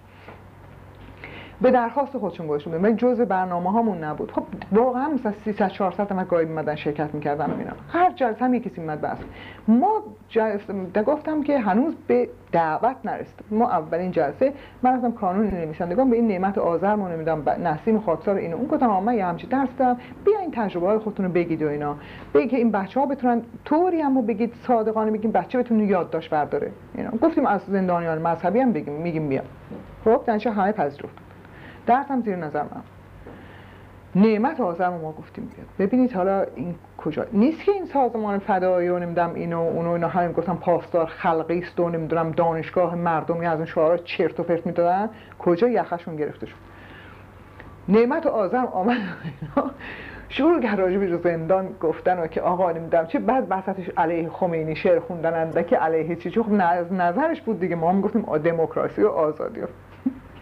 به 1.60 1.70
درخواست 1.70 2.18
خودشون 2.18 2.46
گوش 2.46 2.64
بودن 2.64 2.80
ولی 2.80 2.94
جزء 2.94 3.24
برنامه 3.24 3.72
هامون 3.72 4.04
نبود. 4.04 4.32
خب 4.32 4.42
واقعا 4.72 5.08
مثلا 5.08 5.32
300 5.44 5.68
400 5.68 6.06
تا 6.06 6.24
گاهی 6.24 6.46
میمدن 6.46 6.74
شرکت 6.74 7.14
می‌کردن 7.14 7.50
اینا 7.50 7.72
هر 7.92 8.12
جلسه 8.12 8.44
هم 8.44 8.54
یکی 8.54 8.72
میمد 8.76 9.00
بس 9.00 9.18
ما 9.68 10.02
جلسه 10.28 11.02
گفتم 11.06 11.42
که 11.42 11.58
هنوز 11.58 11.94
به 12.06 12.28
دعوت 12.52 12.96
نرسید 13.04 13.40
ما 13.50 13.70
اولین 13.70 14.10
جلسه 14.10 14.52
من 14.82 14.96
رفتم 14.96 15.12
کانون 15.12 15.46
نویسندگان 15.46 16.10
به 16.10 16.16
این 16.16 16.28
نعمت 16.28 16.58
آذر 16.58 16.94
ما 16.94 17.08
نمی‌دونم 17.08 17.42
نسیم 17.64 18.00
خاکسار 18.00 18.36
اینو. 18.36 18.56
اون 18.56 18.66
گفتم 18.66 18.86
من 18.86 19.14
یه 19.14 19.26
همچین 19.26 19.50
درس 19.50 19.68
دارم. 19.78 19.96
بیا 20.24 20.38
این 20.38 20.50
تجربه 20.50 20.86
های 20.86 20.98
خودتون 20.98 21.26
رو 21.26 21.32
بگید 21.32 21.62
و 21.62 21.68
اینا. 21.68 21.96
بگید 22.34 22.50
که 22.50 22.56
این 22.56 22.70
بچه 22.70 23.00
ها 23.00 23.06
بتونن 23.06 23.42
طوری 23.64 24.00
هم 24.00 24.26
بگید 24.26 24.54
صادقانه 24.66 25.10
بگید 25.10 25.32
بچه 25.32 25.58
بتونه 25.58 25.84
یادداشت 25.84 26.30
برداره. 26.30 26.70
اینا. 26.94 27.10
گفتیم 27.10 27.46
از 27.46 27.60
زندانیان 27.60 28.22
مذهبی 28.22 28.60
هم 28.60 28.72
بگیم 28.72 28.94
میگیم 28.94 29.28
بیا. 29.28 29.42
خب 30.04 30.28
همه 30.28 30.72
پذیرفت. 30.72 31.25
درس 31.86 32.10
هم 32.10 32.22
زیر 32.22 32.36
نظر 32.36 32.62
من 32.62 32.82
نعمت 34.14 34.60
آزم 34.60 34.88
ما 34.88 35.12
گفتیم 35.12 35.44
بیاد. 35.44 35.66
ببینید 35.78 36.12
حالا 36.12 36.46
این 36.54 36.74
کجا. 36.98 37.26
نیست 37.32 37.64
که 37.64 37.72
این 37.72 37.84
سازمان 37.84 38.38
فدایی 38.38 38.88
و 38.88 38.98
نمی‌دونم 38.98 39.34
اینو 39.34 39.60
اونو 39.60 39.90
اینا 39.90 40.08
همین 40.08 40.32
گفتم 40.32 40.56
پاسدار 40.56 41.06
خلقی 41.06 41.58
است 41.58 41.80
و 41.80 41.88
نمی‌دونم 41.88 42.30
دانشگاه 42.30 42.94
مردمی 42.94 43.46
از 43.46 43.56
اون 43.56 43.66
شعارا 43.66 43.96
چرت 43.96 44.40
و 44.40 44.42
پرت 44.42 44.66
می‌دادن. 44.66 45.10
کجا 45.38 45.68
یخشون 45.68 46.16
گرفته 46.16 46.46
شد؟ 46.46 46.56
نعمت 47.88 48.26
آزم 48.26 48.64
آمد. 48.64 48.96
شروع 50.28 50.62
کرد 50.62 50.78
راجع 50.78 50.98
به 50.98 51.16
زندان 51.16 51.68
گفتن 51.80 52.18
و 52.18 52.26
که 52.26 52.40
آقا 52.40 52.72
نمی‌دونم 52.72 53.06
چه 53.06 53.18
بعد 53.18 53.46
وسطش 53.50 53.90
علیه 53.96 54.28
خمینی 54.28 54.76
شعر 54.76 55.00
خوندن 55.00 55.62
که 55.62 55.76
علیه 55.76 56.16
چی 56.16 56.30
خب 56.30 56.52
نظرش 56.92 57.40
بود 57.40 57.60
دیگه. 57.60 57.76
ما 57.76 57.90
هم 57.90 58.00
گفتیم 58.00 58.38
دموکراسی 58.38 59.02
و 59.02 59.08
آزادی. 59.08 59.60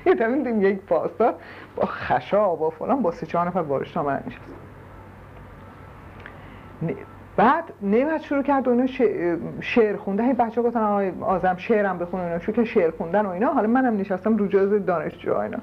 دیدم 0.35 0.63
یک 0.63 0.79
پاسدار 0.79 1.35
با 1.77 1.87
خشاب 1.87 2.63
و 2.63 2.71
فلان 2.71 3.03
با 3.03 3.11
سه 3.11 3.27
چهار 3.27 3.47
نفر 3.47 3.63
بارش 3.63 3.97
من 3.97 4.23
نشست. 4.27 4.41
بعد 7.37 7.65
نعمت 7.83 8.23
شروع 8.23 8.43
کرد 8.43 8.69
و 8.69 8.71
اینا 8.71 8.87
شعر 9.61 9.97
خونده 9.97 10.23
هی 10.23 10.33
بچه 10.33 10.63
گفتن 10.63 11.13
آزم 11.21 11.57
شعرم 11.57 11.99
بخون 11.99 12.21
اینا. 12.21 12.39
شروع 12.39 12.57
که 12.57 12.65
شعر 12.65 12.91
خوندن 12.91 13.27
و 13.27 13.31
اینا. 13.31 13.53
حالا 13.53 13.69
منم 13.69 13.97
نشستم 13.97 14.37
رو 14.37 14.47
جز 14.47 14.85
دانشجو 14.87 15.37
اینا. 15.37 15.59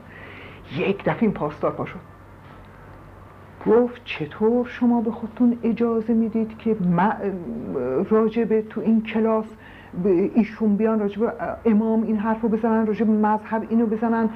یک 0.78 1.04
دفعه 1.04 1.24
این 1.24 1.32
پاسدار 1.32 1.72
پا 1.72 1.86
گفت 3.68 4.02
چطور 4.06 4.66
شما 4.66 5.02
به 5.02 5.12
خودتون 5.12 5.60
اجازه 5.64 6.14
می‌دید 6.14 6.58
که 6.58 6.76
راجع 8.10 8.44
به 8.44 8.62
تو 8.62 8.82
این 8.82 9.04
کلاس 9.04 9.46
ایشون 10.34 10.76
بیان 10.76 11.00
راجب 11.00 11.34
امام 11.66 12.04
این 12.04 12.18
حرف 12.18 12.42
رو 12.42 12.50
بزنن 12.50 12.86
راجب 12.88 13.10
مذهب 13.10 13.66
اینو 13.70 13.86
بزنن 13.86 14.30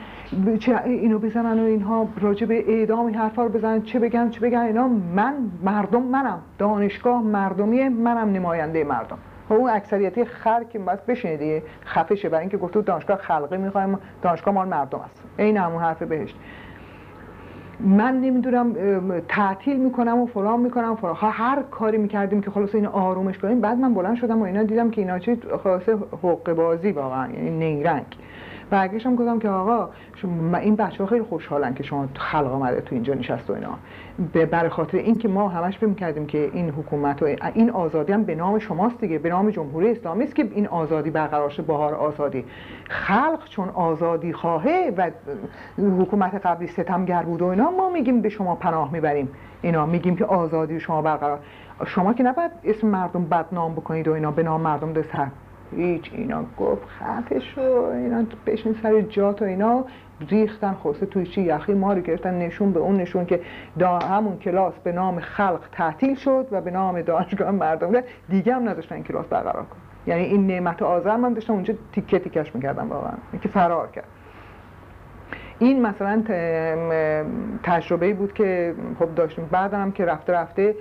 چه 0.60 0.82
اینو 0.86 1.20
بزنن 1.20 1.60
و 1.60 1.64
اینها 1.64 2.08
راجب 2.22 2.52
اعدام 2.52 3.06
این 3.06 3.16
حرفا 3.16 3.44
رو 3.44 3.50
بزنن 3.50 3.82
چه 3.82 4.00
بگن 4.00 4.30
چه 4.30 4.40
بگن 4.40 4.60
اینا 4.60 4.88
من 4.88 5.34
مردم 5.64 6.02
منم 6.02 6.40
دانشگاه 6.58 7.24
مردمی 7.24 7.90
منم 7.90 8.32
نماینده 8.32 8.84
مردم. 8.84 9.18
خب 9.50 9.54
اون 9.54 9.70
اکثریتی 9.70 10.26
خر 10.26 10.64
که 10.64 10.80
بس 10.80 11.02
بشینه 11.02 11.38
دیگه 11.38 11.64
خفشه 11.86 12.30
برای 12.30 12.42
اینکه 12.42 12.58
گفته 12.58 12.82
دانشگاه 12.82 13.18
خلقی 13.18 13.58
می‌خوایم 13.58 13.98
دانشگاه 14.22 14.54
مال 14.54 14.68
مردم 14.68 15.00
است. 15.00 15.24
این 15.38 15.58
همون 15.58 15.82
حرف 15.82 16.04
بهشت. 16.04 16.36
من 17.80 18.22
نمی‌دونم 18.22 18.74
تعطیل 19.30 19.78
می‌کنم 19.80 20.18
و 20.18 20.26
فلان 20.26 20.60
می‌کنم 20.60 20.96
فلان. 20.96 21.16
هر 21.22 21.64
کاری 21.72 21.98
می‌کردیم 21.98 22.42
که 22.42 22.52
خلاص 22.52 22.76
این 22.76 22.86
آرومش 22.86 23.38
کنیم. 23.38 23.62
بعد 23.62 23.78
من 23.78 23.94
بلند 23.94 24.16
شدم 24.16 24.42
و 24.42 24.44
اینا 24.44 24.64
دیدم 24.64 24.90
که 24.90 25.02
اینا 25.02 25.20
چه 25.20 25.38
خلاصه 25.64 25.94
حقوق 25.94 26.52
بازی 26.52 26.92
واقعا 26.92 27.28
یعنی 27.32 27.50
نیرنگ. 27.50 28.06
برگشتم 28.70 29.16
گفتم 29.16 29.40
که 29.40 29.50
آقا 29.50 29.90
این 30.60 30.76
بچه 30.76 31.04
ها 31.04 31.10
خیلی 31.10 31.24
خوشحالن 31.24 31.74
که 31.74 31.84
شما 31.84 32.08
خلق 32.16 32.54
آمده 32.54 32.82
تو 32.82 32.96
اینجا 32.96 33.14
نشست 33.14 33.50
و 33.50 33.54
اینا. 33.54 33.78
برای 34.46 34.70
خاطر 34.70 34.98
اینکه 34.98 35.28
ما 35.28 35.50
همش 35.50 35.78
فکر 35.78 35.94
کردیم 35.94 36.26
که 36.26 36.50
این 36.54 36.70
حکومت 36.70 37.24
و 37.24 37.26
این 37.54 37.70
آزادی 37.70 38.14
هم 38.14 38.24
به 38.24 38.36
نام 38.36 38.60
شماست 38.60 39.02
دیگه 39.02 39.20
به 39.20 39.30
نام 39.30 39.50
جمهوری 39.50 39.92
اسلامی 39.92 40.24
است 40.24 40.36
که 40.36 40.50
این 40.52 40.68
آزادی 40.68 41.10
برقرار 41.10 41.50
شده 41.50 41.68
بهار 41.68 41.94
آزادی. 41.94 42.46
خلق 42.90 43.50
چون 43.50 43.70
آزادی 43.70 44.34
خواهه 44.34 44.94
و 44.98 45.12
حکومت 45.78 46.36
قبلی 46.46 46.68
ستمگر 46.68 47.24
بود 47.24 47.42
و 47.42 47.46
اینا 47.46 47.72
ما 47.72 47.90
میگیم 47.90 48.22
به 48.22 48.30
شما 48.30 48.56
پناه 48.56 48.92
می‌بریم. 48.92 49.30
اینا 49.62 49.86
میگیم 49.86 50.16
که 50.16 50.26
آزادی 50.26 50.80
شما 50.80 51.02
برقرار 51.02 51.40
شما 51.86 52.14
که 52.14 52.24
نباید 52.24 52.52
اسم 52.64 52.88
مردم 52.88 53.26
بدنام 53.26 53.74
بکنید 53.74 54.08
و 54.08 54.14
اینا 54.14 54.32
به 54.32 54.44
نام 54.44 54.62
مردم 54.62 54.94
دست 54.94 55.12
هیچ 55.72 56.12
اینا 56.14 56.44
گفت 56.58 56.82
خطش 57.00 57.58
رو 57.58 57.84
اینا 57.84 58.24
بشین 58.46 58.76
سر 58.84 59.02
جات 59.02 59.42
و 59.42 59.46
اینا 59.46 59.86
ریختن 60.30 60.74
خوسته 60.74 61.06
توی 61.06 61.26
چی 61.26 61.42
یخی 61.42 61.74
ما 61.74 61.94
رو 61.94 62.02
گرفتن 62.02 62.34
نشون 62.34 62.72
به 62.74 62.80
اون 62.80 62.96
نشون 62.96 63.26
که 63.26 63.40
دا 63.80 64.00
همون 64.00 64.38
کلاس 64.38 64.74
به 64.84 64.92
نام 64.92 65.20
خلق 65.20 65.62
تعطیل 65.72 66.16
شد 66.16 66.48
و 66.52 66.62
به 66.62 66.72
نام 66.72 67.02
دانشگاه 67.02 67.52
مردم 67.52 68.02
دیگه 68.30 68.56
هم 68.56 68.70
نداشتن 68.70 69.02
کلاس 69.02 69.26
برقرار 69.26 69.64
کن 69.64 69.78
یعنی 70.08 70.24
این 70.24 70.48
نعمت 70.48 70.82
آزر 70.82 71.16
من 71.18 71.34
داشتم 71.34 71.54
اونجا 71.54 71.74
تیکه 71.92 72.20
تیکش 72.20 72.56
می‌کردم 72.56 72.90
واقعا. 72.90 73.14
که 73.42 73.50
فرار 73.50 73.88
کرد. 73.88 74.08
این 75.60 75.82
مثلا 75.82 76.24
تجربه 77.64 78.14
بود 78.14 78.34
که 78.34 78.76
خب 79.00 79.16
داشتیم. 79.16 79.48
بعدم 79.52 79.82
هم 79.82 79.92
که 79.92 80.06
رفته 80.06 80.34
رفته 80.34 80.76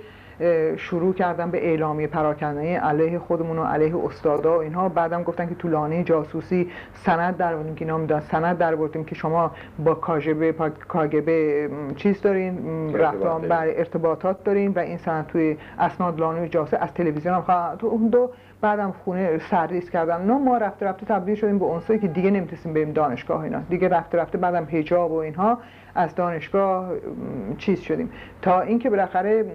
شروع 0.77 1.13
کردم 1.13 1.51
به 1.51 1.65
اعلامیه 1.69 2.07
پراکنده 2.07 2.79
علیه 2.79 3.19
خودمون 3.19 3.59
و 3.59 3.63
علیه 3.63 4.05
استادا 4.05 4.57
و 4.57 4.61
اینها. 4.61 4.89
بعدم 4.89 5.23
گفتن 5.23 5.47
که 5.47 5.55
طولانی 5.55 6.03
جاسوسی 6.03 6.71
سند 6.93 7.37
در 7.37 7.55
بودیم 7.55 7.75
که 7.75 7.85
اینا 7.85 8.19
سند 8.19 8.57
در 8.57 8.75
بردیم 8.75 9.03
که 9.03 9.15
شما 9.15 9.51
با 9.79 9.95
کاجبه 9.95 10.53
کاگبه 10.87 11.69
چیز 11.95 12.21
دارین 12.21 12.95
رفتار 12.95 13.39
بر 13.39 13.67
ارتباطات 13.67 14.43
دارین 14.43 14.71
و 14.71 14.79
این 14.79 14.97
سند 14.97 15.27
توی 15.27 15.57
اسناد 15.79 16.19
لانوی 16.19 16.49
جاسوسی 16.49 16.75
از 16.75 16.93
تلویزیون 16.93 17.35
هم 17.35 17.75
تو 17.79 17.87
اون 17.87 18.07
دو 18.07 18.29
بعدم 18.61 18.93
خونه 19.03 19.37
سرریز 19.37 19.89
کردم 19.89 20.13
نه 20.13 20.37
ما 20.37 20.57
رفته 20.57 20.85
رفته 20.85 21.05
تبدیل 21.05 21.35
شدیم 21.35 21.59
به 21.59 21.65
عنصری 21.65 21.99
که 21.99 22.07
دیگه 22.07 22.31
نمی‌تونستیم 22.31 22.73
بریم 22.73 22.91
دانشگاه 22.91 23.41
اینا. 23.41 23.59
دیگه 23.69 23.87
رفته 23.87 24.17
رفته 24.17 24.37
بعدم 24.37 24.67
حجاب 24.71 25.11
و 25.11 25.15
اینها. 25.15 25.57
از 25.95 26.15
دانشگاه 26.15 26.89
چیز 27.57 27.81
شدیم. 27.81 28.09
تا 28.41 28.61
اینکه 28.61 28.89
بالاخره 28.89 29.45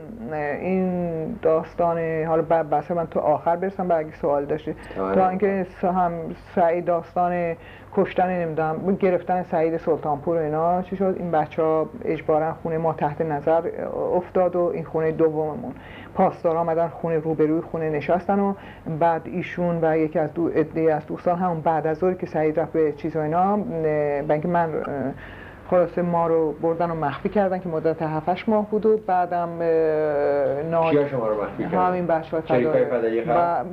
این 0.61 1.39
داستان 1.43 2.25
حالا 2.25 2.43
بس 2.43 2.91
من 2.91 3.07
تو 3.07 3.21
آخر 3.21 3.57
برسم 3.57 3.89
به 3.89 3.97
اگه 3.97 4.13
سوال 4.13 4.45
داشتی. 4.45 4.75
آره. 5.01 5.15
تا 5.15 5.29
اینکه 5.29 5.67
هم 5.83 6.13
سعید 6.55 6.85
داستان 6.85 7.57
کشتن 7.97 8.29
نمی‌دونم 8.31 8.97
گرفتن 8.97 9.43
سعید 9.43 9.77
سلطانپور 9.77 10.37
و 10.37 10.41
اینا 10.41 10.83
چی 10.83 10.97
شد؟ 10.97 11.17
این 11.19 11.31
بچه 11.31 11.63
ها 11.63 11.89
اجبارا 12.05 12.53
خونه 12.53 12.79
ما 12.79 12.93
تحت 12.93 13.21
نظر 13.21 13.63
افتاد 14.15 14.57
و 14.57 14.71
این 14.75 14.85
خونه 14.85 15.13
دوممون. 15.13 15.73
پاسدار 16.15 16.57
آمدن 16.57 16.89
خونه 16.89 17.19
روبروی 17.19 17.61
خونه 17.61 17.91
نشستن 17.91 18.39
و 18.39 18.55
بعد 19.01 19.23
ایشون 19.25 19.79
و 19.83 19.99
یکی 19.99 20.19
از 20.19 20.35
دو 20.35 20.51
از 20.89 21.07
دوستان 21.07 21.39
همون 21.39 21.61
بعد 21.61 21.87
از 21.87 22.05
که 22.19 22.27
سعید 22.27 22.61
رفت 22.61 22.73
به 22.73 22.93
چیز 22.93 23.17
و 23.17 23.21
اینا 23.21 23.57
من 24.49 24.69
خلاصه 25.71 26.03
ما 26.03 26.27
رو 26.27 26.53
بردن 26.53 26.91
و 26.91 26.95
مخفی 26.95 27.29
کردن 27.29 27.59
که 27.59 27.69
مدت 27.69 28.03
7 28.03 28.49
ماه 28.49 28.71
بود 28.71 28.87
و 28.87 28.97
بعدم 28.97 29.49
ناد 30.71 30.91
کیا 30.91 31.09
شما 31.09 31.29
رو 31.29 31.43
مخفی 31.43 31.63
کردن؟ 31.63 31.87
همین 31.87 32.07
بچه 32.07 32.43
های 32.49 32.65
و 33.27 33.65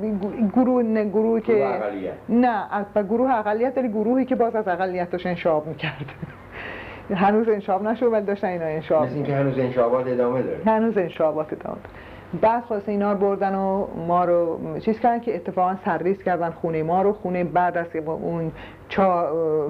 گروه 0.54 0.82
نه 0.82 1.04
گروهی 1.04 1.40
که 1.40 1.80
نه 2.28 2.74
از 2.74 2.86
گروه 2.94 3.38
اقلیت 3.38 3.74
داری 3.74 3.88
گروهی 3.88 4.24
که 4.24 4.34
باز 4.34 4.56
از 4.56 4.68
اقلیت 4.68 5.10
داشت 5.10 5.26
انشاب 5.26 5.66
می‌کرد. 5.66 6.06
هنوز 7.14 7.48
انشاب 7.48 7.82
نشد 7.82 8.12
ولی 8.12 8.26
داشتن 8.26 8.48
اینا 8.48 8.64
انشاب 8.64 9.02
مثل 9.02 9.14
اینکه 9.14 9.34
هنوز 9.34 9.58
انشابات 9.58 10.06
ادامه 10.06 10.42
داره. 10.42 10.58
هنوز 10.66 10.98
انشابات 10.98 11.52
ادامه 11.52 11.76
داره. 11.76 12.07
بعد 12.40 12.64
خلاصه 12.64 12.92
اینا 12.92 13.12
رو 13.12 13.18
بردن 13.18 13.54
و 13.54 13.86
ما 14.06 14.24
رو 14.24 14.58
چیز 14.80 15.00
کردن 15.00 15.20
که 15.20 15.34
اتفاقا 15.34 15.76
سرویس 15.84 16.22
کردن 16.22 16.50
خونه 16.50 16.82
ما 16.82 17.02
رو. 17.02 17.12
خونه 17.12 17.44
بعد 17.44 17.78
از 17.78 17.86
اون 18.06 18.52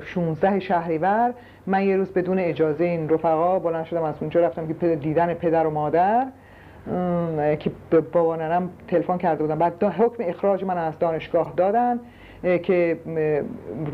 16 0.00 0.60
شهریور 0.60 1.34
من 1.66 1.82
یه 1.82 1.96
روز 1.96 2.12
بدون 2.12 2.38
اجازه 2.38 2.84
این 2.84 3.08
رفقا 3.08 3.58
بلند 3.58 3.84
شدم 3.84 4.02
از 4.02 4.14
اونجا 4.20 4.40
رفتم 4.40 4.66
که 4.66 4.96
دیدن 4.96 5.34
پدر 5.34 5.66
و 5.66 5.70
مادر 5.70 6.26
که 7.58 7.70
بابا 8.12 8.36
تلفن 8.88 9.18
کرده 9.18 9.42
بودم 9.42 9.58
بعد 9.58 9.82
حکم 9.82 10.24
اخراج 10.26 10.64
من 10.64 10.78
از 10.78 10.98
دانشگاه 10.98 11.52
دادن. 11.56 12.00
که 12.42 12.96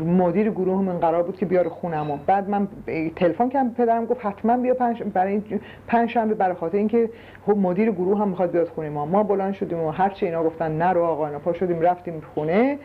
مدیر 0.05 0.51
گروه 0.51 0.81
من 0.81 0.97
قرار 0.99 1.23
بود 1.23 1.37
که 1.37 1.45
بیاره 1.45 1.69
خونمو 1.69 2.17
بعد 2.27 2.49
من 2.49 2.67
تلفن 3.15 3.49
کردم 3.49 3.69
پدرم 3.69 4.05
گفت 4.05 4.25
حتما 4.25 4.57
بیا 4.57 4.73
پنج 4.73 5.03
برای 5.03 5.41
پنج 5.87 6.09
شنبه 6.09 6.33
برای 6.33 6.55
خاطر 6.55 6.77
اینکه 6.77 7.09
خب 7.45 7.57
مدیر 7.57 7.91
گروه 7.91 8.19
هم 8.19 8.27
می‌خواد 8.27 8.51
بیاد 8.51 8.67
خونه 8.67 8.89
ما. 8.89 9.05
ما 9.05 9.23
بلند 9.23 9.53
شدیم 9.53 9.79
و 9.79 9.89
هر 9.89 10.09
چی 10.09 10.25
اینا 10.25 10.43
گفتن 10.43 10.71
نرو 10.71 11.03
آقا 11.03 11.27
اینا 11.27 11.39
پا 11.39 11.53
شدیم 11.53 11.81
رفتیم 11.81 12.21
خونه. 12.33 12.77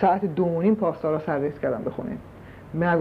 ساعت 0.00 0.24
دو 0.24 0.62
نیم 0.62 0.74
پاسدارا 0.74 1.18
سرویس 1.18 1.58
کردم 1.58 1.82
به 1.84 1.90
خونه. 1.90 2.16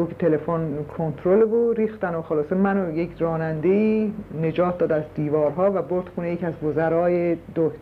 که 0.09 0.15
تلفن 0.19 0.85
کنترل 0.97 1.43
و 1.43 1.73
ریختن 1.73 2.15
و 2.15 2.21
خلاصه 2.21 2.55
منو 2.55 2.97
یک 2.97 3.11
راننده 3.19 4.09
نجات 4.41 4.77
داد 4.77 4.91
از 4.91 5.03
دیوارها 5.15 5.71
و 5.75 5.81
برد 5.81 6.09
خونه 6.15 6.31
یک 6.31 6.43
از 6.43 6.53
وزرای 6.63 7.37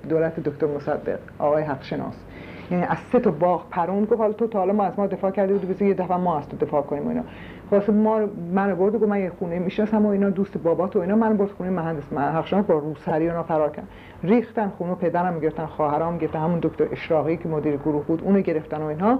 دولت 0.10 0.40
دکتر 0.40 0.68
مصدق 0.68 1.20
آقای 1.40 1.64
حق 1.64 1.84
شناس. 1.84 2.16
یعنی 2.16 2.31
از 2.76 2.98
سه 3.12 3.20
تا 3.20 3.32
باغ 3.32 3.70
پرون 3.70 4.06
گفت 4.06 4.20
حالا 4.20 4.34
تو 4.34 4.48
تا 4.48 4.60
حالا 4.60 4.74
ما 4.74 4.84
از 4.84 4.94
ما 5.00 5.08
دفاع 5.08 5.32
کرده 5.32 5.54
بودی 5.54 5.74
بزن 5.74 5.86
یه 5.86 5.94
دفعه 5.94 6.18
ما 6.18 6.38
از 6.38 6.50
تو 6.50 6.58
دفاع 6.58 6.82
کنیم 6.82 7.08
اینا. 7.08 7.24
خلاصه 7.70 7.92
ما 7.92 8.20
من 8.54 8.76
برد 8.76 8.96
گفت 8.96 9.04
من 9.04 9.20
یه 9.20 9.32
خونه 9.40 9.60
می‌شناسم 9.60 10.06
و 10.06 10.10
اینا 10.10 10.30
دوست 10.30 10.58
بابات 10.58 10.96
و 10.96 11.00
اینا. 11.00 11.16
من 11.16 11.38
برد 11.38 11.52
خونه 11.52 11.70
مهندس 11.70 12.14
من 12.14 12.22
حق 12.22 12.66
با 12.66 12.74
روسری 12.74 13.30
اونا 13.30 13.44
فرار 13.44 13.70
کردن 13.70 13.88
ریختن 14.24 14.70
خونه 14.78 14.96
پدرم 14.96 15.40
گرفتن 15.40 15.66
خواهرام 15.66 16.18
گرفتن 16.18 16.40
همون 16.40 16.60
دکتر 16.62 16.86
اشراقی 16.92 17.38
که 17.38 17.50
مدیر 17.50 17.78
گروه 17.78 18.06
بود 18.06 18.22
اونو 18.24 18.42
گرفتن 18.42 18.82
و 18.82 18.86
اینها 18.86 19.20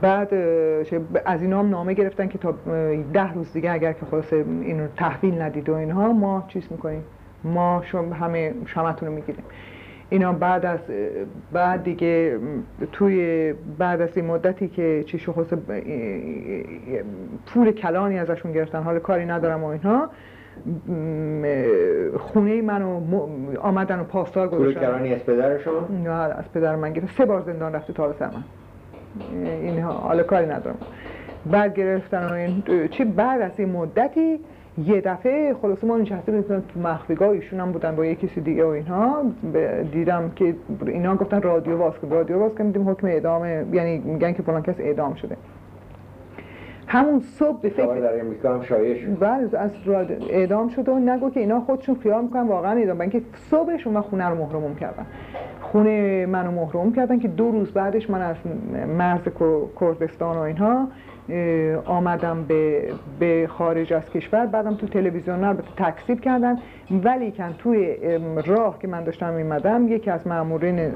بعد 0.00 0.34
از 1.24 1.42
اینا 1.42 1.58
هم 1.58 1.68
نامه 1.68 1.94
گرفتن 1.94 2.28
که 2.28 2.38
تا 2.38 2.54
ده 3.12 3.32
روز 3.32 3.52
دیگه 3.52 3.72
اگر 3.72 3.92
که 3.92 4.06
خلاصه 4.10 4.44
اینو 4.62 4.86
تحویل 4.96 5.42
ندید 5.42 5.68
و 5.68 5.74
اینها 5.74 6.12
ما 6.12 6.44
چیز 6.48 6.68
می‌کنیم؟ 6.70 7.04
ما 7.44 7.82
شما 7.84 8.14
همه 8.14 8.54
شمتون 8.66 9.08
رو 9.08 9.14
می‌گیریم. 9.14 9.44
اینا 10.10 10.32
بعد 10.32 10.66
از 10.66 10.78
بعد 11.52 11.84
دیگه 11.84 12.38
توی 12.92 13.52
بعد 13.78 14.00
از 14.00 14.16
این 14.16 14.26
مدتی 14.26 14.68
که 14.68 15.04
چی 15.06 15.18
شو 15.18 15.46
پول 17.46 17.72
کلانی 17.72 18.18
ازشون 18.18 18.52
گرفتن 18.52 18.82
حال 18.82 18.98
کاری 18.98 19.26
ندارم 19.26 19.64
و 19.64 19.66
اینها 19.66 20.10
خونه 22.18 22.62
منو 22.62 23.00
آمدن 23.60 24.00
و 24.00 24.04
پاسدار 24.04 24.48
گذاشتن. 24.48 24.80
پول 24.80 24.88
کلانی 24.88 25.14
از 25.14 25.20
پدر 25.20 25.58
شما؟ 25.58 25.88
نه 26.04 26.10
از 26.10 26.52
پدر 26.54 26.76
من 26.76 26.92
گرفت. 26.92 27.16
سه 27.16 27.24
بار 27.24 27.40
زندان 27.40 27.72
رفته 27.72 27.92
تا 27.92 28.12
سر 28.12 28.26
من. 28.26 28.44
این 29.44 29.80
حالا 29.80 30.22
کاری 30.22 30.46
ندارم. 30.46 30.76
بعد 31.46 31.74
گرفتن 31.74 32.26
و 32.28 32.32
این 32.32 32.62
چی 32.90 33.04
بعد 33.04 33.40
از 33.40 33.52
این 33.56 33.68
مدتی 33.68 34.40
یه 34.86 35.00
دفعه 35.00 35.54
خلاصه 35.62 35.86
ما 35.86 35.98
نشسته 35.98 36.32
بودیم 36.32 36.60
تو 36.74 36.80
مخفیگاه 36.80 37.28
ایشون 37.28 37.60
هم 37.60 37.72
بودن 37.72 37.96
با 37.96 38.04
یه 38.04 38.14
کسی 38.14 38.40
دیگه 38.40 38.64
و 38.64 38.68
اینها 38.68 39.22
دیدم 39.92 40.30
که 40.36 40.54
اینا 40.86 41.16
گفتن 41.16 41.42
رادیو 41.42 41.78
باز 41.78 41.94
کن 41.94 42.10
رادیو 42.10 42.38
باز 42.38 42.54
کن 42.54 42.66
دیدیم 42.66 42.90
حکم 42.90 43.06
اعدام 43.06 43.74
یعنی 43.74 43.98
میگن 43.98 44.32
که 44.32 44.42
فلان 44.42 44.62
کس 44.62 44.80
اعدام 44.80 45.14
شده. 45.14 45.36
همون 46.86 47.20
صبح 47.20 47.60
به 47.60 47.68
فکر 47.68 48.00
در 48.00 48.20
امریکا 48.20 48.54
هم 48.54 48.62
شایع 48.62 48.96
شد. 49.04 49.18
بله 49.20 49.58
از 49.58 49.70
اعدام 50.30 50.68
شده 50.68 50.92
و 50.92 50.98
نگو 50.98 51.30
که 51.30 51.40
اینا 51.40 51.60
خودشون 51.60 51.94
خیال 51.94 52.24
می‌کنن 52.24 52.48
واقعا 52.48 52.72
اعدام. 52.72 53.00
اینکه 53.00 53.22
صبحشون 53.34 53.96
و 53.96 54.02
خونه 54.02 54.28
رو 54.28 54.34
محرموم 54.34 54.74
کردن. 54.74 55.06
خونه 55.60 56.26
منو 56.26 56.50
محروم 56.50 56.92
کردن 56.92 57.18
که 57.18 57.28
دو 57.28 57.50
روز 57.50 57.72
بعدش 57.72 58.10
من 58.10 58.22
از 58.22 58.36
مرز 58.98 59.20
کردستان 59.80 60.36
و 60.36 60.40
اینها 60.40 60.88
آمدم 61.84 62.44
به, 62.48 62.92
به 63.18 63.46
خارج 63.50 63.92
از 63.92 64.10
کشور 64.10 64.46
بعدم 64.46 64.74
تو 64.74 64.86
تلویزیون 64.86 65.44
البته 65.44 65.68
تکسیب 65.76 66.20
کردن. 66.20 66.58
ولی 66.90 67.32
کن 67.32 67.54
توی 67.58 67.96
راه 68.46 68.78
که 68.78 68.88
من 68.88 69.04
داشتم 69.04 69.34
میمدم 69.34 69.88
یکی 69.88 70.10
از 70.10 70.26
مامورین 70.26 70.92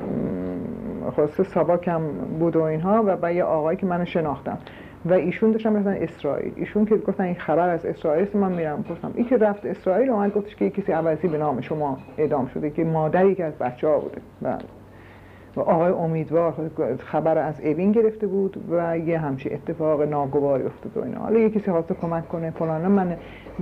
خاصه 1.17 1.43
ساواکم 1.43 2.03
بود 2.39 2.57
و 2.57 2.63
اینها 2.63 3.03
و 3.07 3.17
با 3.17 3.31
یه 3.31 3.45
آقایی 3.45 3.79
که 3.79 3.87
منو 3.87 4.05
شناختم 4.05 4.59
و 5.05 5.13
ایشون 5.13 5.51
داشتم 5.51 5.77
رفتن 5.77 5.97
اسرائیل. 6.03 6.53
ایشون 6.57 6.85
که 6.85 6.97
گفتن 6.97 7.25
این 7.25 7.35
خبر 7.35 7.69
از 7.69 7.87
اسرائیل 7.87 8.23
است 8.23 8.37
من 8.37 8.53
میرم. 8.53 8.85
گفتم 8.91 9.11
این 9.15 9.27
که 9.27 9.37
رفت 9.37 9.67
اسرائیل 9.67 10.11
اومد 10.11 10.35
گفتش 10.35 10.57
که 10.57 10.71
کسی 10.71 10.93
عوضی 10.93 11.29
به 11.29 11.39
نام 11.39 11.61
شما 11.61 11.99
اعدام 12.19 12.47
شده 12.47 12.71
که 12.71 12.85
مادری 12.85 13.35
که 13.35 13.45
از 13.45 13.59
بچه 13.59 13.89
ها 13.89 13.99
بوده. 13.99 14.21
بله. 14.43 14.82
آقای 15.61 15.93
امیدوار 15.93 16.55
خبر 16.99 17.39
از 17.39 17.61
اوین 17.61 17.93
گرفته 17.93 18.27
بود 18.27 18.65
و 18.71 18.99
یه 18.99 19.19
همچی 19.19 19.51
اتفاق 19.51 20.03
ناگواری 20.03 20.65
افتاد 20.65 20.97
و 20.97 21.05
اینا. 21.05 21.21
حالا 21.21 21.39
یه 21.39 21.51
کسی 21.51 21.71
خواسته 21.71 21.95
کمک 21.95 22.29
کنه 22.29 22.51
فلان 22.51 22.83
من 22.83 23.17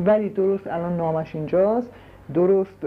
ولی 0.06 0.28
درست 0.28 0.66
الان 0.66 0.96
نامش 0.96 1.34
اینجاست. 1.34 1.90
درست 2.34 2.86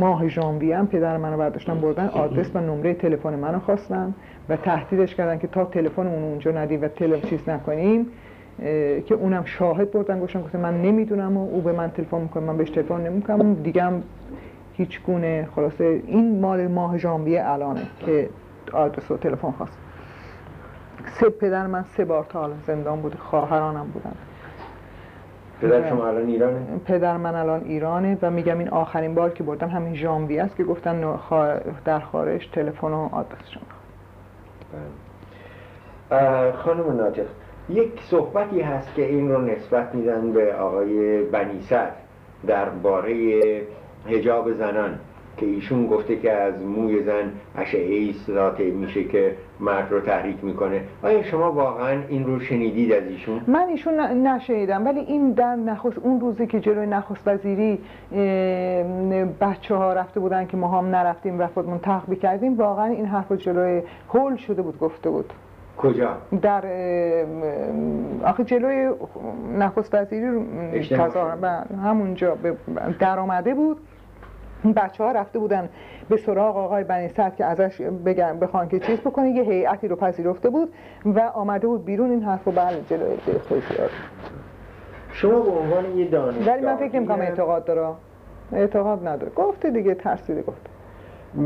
ماه 0.00 0.28
ژانویه 0.28 0.78
هم 0.78 0.86
پدر 0.86 1.16
منو 1.16 1.36
برداشتن 1.36 1.80
بردن 1.80 2.06
آدرس 2.06 2.50
و 2.54 2.60
نمره 2.60 2.94
تلفن 2.94 3.34
منو 3.34 3.58
خواستن 3.58 4.14
و 4.48 4.56
تهدیدش 4.56 5.14
کردن 5.14 5.38
که 5.38 5.46
تا 5.46 5.64
تلفن 5.64 6.06
اون 6.06 6.22
اونجا 6.22 6.50
ندیم 6.50 6.82
و 6.82 6.88
تلفن 6.88 7.28
چیز 7.28 7.48
نکنیم 7.48 8.06
که 9.06 9.14
اونم 9.14 9.44
شاهد 9.44 9.90
بردن 9.90 10.20
گفتن 10.20 10.60
من 10.60 10.82
نمی‌دونم 10.82 11.36
و 11.36 11.48
او 11.50 11.60
به 11.60 11.72
من 11.72 11.90
تلفن 11.90 12.20
می‌کنه 12.20 12.42
من 12.42 12.56
بهش 12.56 12.70
تلفن 12.70 13.00
نمی‌کنم. 13.00 13.54
دیگه 13.54 13.82
هم 13.82 14.02
هیچ 14.76 15.02
گونه 15.02 15.48
خلاصه 15.54 16.02
این 16.06 16.40
مال 16.40 16.66
ماه 16.66 16.98
ژانویه 16.98 17.42
الانه 17.46 17.82
که 17.98 18.30
آدرس 18.72 19.10
و 19.10 19.16
تلفن 19.16 19.50
خواست 19.50 19.78
سه 21.06 21.28
پدر 21.28 21.66
من 21.66 21.82
سه 21.82 22.04
بار 22.04 22.26
تا 22.28 22.50
زندان 22.66 23.00
بود 23.00 23.14
خواهرانم 23.14 23.86
بودن 23.86 24.12
پدر 25.60 25.88
شما 25.88 26.06
الان 26.06 26.26
ایرانه؟ 26.26 26.60
پدر 26.84 27.16
من 27.16 27.34
الان 27.34 27.64
ایرانه 27.64 28.18
و 28.22 28.30
میگم 28.30 28.58
این 28.58 28.68
آخرین 28.68 29.14
بار 29.14 29.30
که 29.30 29.44
بردم 29.44 29.68
همین 29.68 29.94
ژانویه 29.94 30.42
است 30.42 30.56
که 30.56 30.64
گفتن 30.64 31.18
در 31.84 32.00
خارج 32.00 32.48
تلفن 32.52 32.86
و 32.88 33.08
آدرس 33.12 33.48
شما 33.50 33.62
بله. 36.10 36.52
خانم 36.52 36.96
ناطق 36.96 37.26
یک 37.68 38.02
صحبتی 38.02 38.60
هست 38.60 38.94
که 38.94 39.04
این 39.06 39.30
رو 39.30 39.42
نسبت 39.42 39.94
میدن 39.94 40.32
به 40.32 40.54
آقای 40.54 41.22
بنیسر 41.22 41.90
درباره 42.46 43.62
هجاب 44.08 44.52
زنان 44.52 44.98
که 45.36 45.46
ایشون 45.46 45.86
گفته 45.86 46.16
که 46.16 46.32
از 46.32 46.62
موی 46.62 47.02
زن 47.02 47.32
اشعه 47.56 48.12
ساطع 48.12 48.70
میشه 48.70 49.04
که 49.04 49.36
مرد 49.60 49.92
رو 49.92 50.00
تحریک 50.00 50.44
می‌کنه 50.44 50.80
آیا 51.02 51.22
شما 51.22 51.52
واقعا 51.52 52.02
این 52.08 52.24
رو 52.24 52.40
شنیدید 52.40 52.92
از 52.92 53.02
ایشون؟ 53.02 53.40
من 53.46 53.66
ایشون 53.68 54.00
نشنیدم 54.00 54.86
ولی 54.86 55.00
این 55.00 55.32
در 55.32 55.56
نخست 55.56 55.98
اون 55.98 56.20
روزی 56.20 56.46
که 56.46 56.60
جلوی 56.60 56.86
نخست 56.86 57.28
وزیری 57.28 57.78
بچه 59.40 59.74
ها 59.74 59.92
رفته 59.92 60.20
بودن 60.20 60.46
که 60.46 60.56
ما 60.56 60.68
هم 60.68 60.86
نرفتیم 60.86 61.40
و 61.40 61.46
خودمون 61.46 61.78
تخبی 61.78 62.16
کردیم 62.16 62.56
واقعا 62.56 62.84
این 62.86 63.06
حرف 63.06 63.32
جلوی 63.32 63.82
هول 64.14 64.36
شده 64.36 64.62
بود 64.62 64.78
گفته 64.78 65.10
بود 65.10 65.32
کجا؟ 65.78 66.16
در 66.42 66.64
آخه 68.24 68.44
جلوی 68.44 68.90
نخست 69.58 69.94
وزیری 69.94 70.26
همونجا 71.84 72.36
در 73.00 73.18
آمده 73.18 73.54
بود 73.54 73.76
بچه 74.76 75.04
ها 75.04 75.12
رفته 75.12 75.38
بودن 75.38 75.68
به 76.08 76.16
سراغ 76.16 76.56
آقای 76.56 76.84
بنی 76.84 77.08
که 77.36 77.44
ازش 77.44 77.80
بگن 77.80 78.38
بخوان 78.38 78.68
که 78.68 78.78
چیز 78.78 79.00
بکنه 79.00 79.30
یه 79.30 79.42
هیئتی 79.42 79.88
رو 79.88 79.96
پذیرفته 79.96 80.50
بود 80.50 80.68
و 81.04 81.20
آمده 81.20 81.66
بود 81.66 81.84
بیرون 81.84 82.10
این 82.10 82.22
حرف 82.22 82.44
رو 82.44 82.52
بله 82.52 82.80
جلوی 82.90 83.16
شما 85.12 85.40
به 85.40 85.50
عنوان 85.50 85.98
یه 85.98 86.08
دانشگاه 86.08 86.54
ولی 86.54 86.66
من 86.66 86.76
فکر 86.76 86.96
نمی‌کنم 86.96 87.20
اعتقاد 87.20 87.64
داره. 87.64 87.94
اعتقاد 88.52 89.08
نداره. 89.08 89.32
گفته 89.32 89.70
دیگه 89.70 89.94
ترسیده 89.94 90.42
گفته. 90.42 90.70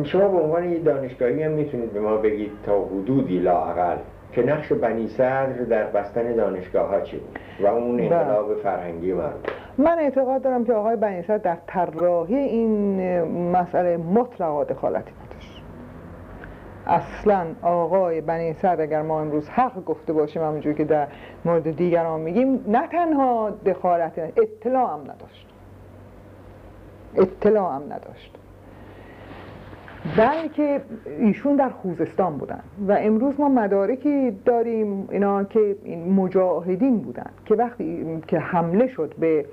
شما 0.04 0.28
به 0.28 0.38
عنوان 0.38 0.72
یه 0.72 0.78
دانشگاهی 0.78 1.42
هم 1.42 1.50
می‌تونید 1.50 1.92
به 1.92 2.00
ما 2.00 2.16
بگید 2.16 2.50
تا 2.66 2.84
حدودی 2.84 3.38
لاقل 3.38 3.96
که 4.32 4.42
نقش 4.42 4.72
بنی 4.72 5.08
صدر 5.08 5.64
در 5.70 5.86
بستن 5.86 6.32
دانشگاه 6.32 6.88
ها 6.88 7.00
چی 7.00 7.16
بود 7.16 7.38
و 7.60 7.66
اون 7.66 7.96
بله. 7.96 8.16
انقلاب 8.16 8.54
فرهنگی 8.54 9.12
مربوط 9.12 9.50
من 9.80 9.98
اعتقاد 9.98 10.42
دارم 10.42 10.64
که 10.64 10.72
آقای 10.72 10.96
بنی 10.96 11.22
صدر 11.22 11.38
در 11.38 11.58
طراحی 11.66 12.34
این 12.34 13.00
مسئله 13.50 13.96
مطلقا 13.96 14.64
دخالتی 14.64 15.12
نداشت 15.26 15.62
اصلا 16.86 17.46
آقای 17.62 18.20
بنی 18.20 18.52
صدر 18.52 18.82
اگر 18.82 19.02
ما 19.02 19.20
امروز 19.20 19.48
حق 19.48 19.84
گفته 19.84 20.12
باشیم 20.12 20.42
همونجور 20.42 20.72
که 20.72 20.84
در 20.84 21.06
مورد 21.44 21.76
دیگران 21.76 22.20
میگیم 22.20 22.64
نه 22.68 22.88
تنها 22.88 23.50
دخالت 23.66 24.18
اطلاع 24.18 24.92
هم 24.92 25.00
نداشت. 25.00 25.46
اطلاع 27.16 27.74
هم 27.74 27.82
نداشت. 27.82 28.36
بلکه 30.16 30.80
ایشون 31.18 31.56
در 31.56 31.68
خوزستان 31.68 32.36
بودن 32.38 32.60
و 32.88 32.92
امروز 33.00 33.40
ما 33.40 33.48
مدارکی 33.48 34.30
داریم 34.44 35.08
اینا 35.10 35.44
که 35.44 35.76
این 35.84 36.12
مجاهدین 36.12 36.98
بودن 36.98 37.30
که 37.44 37.54
وقتی 37.54 38.18
که 38.26 38.38
حمله 38.38 38.86
شد 38.86 39.14
به 39.18 39.44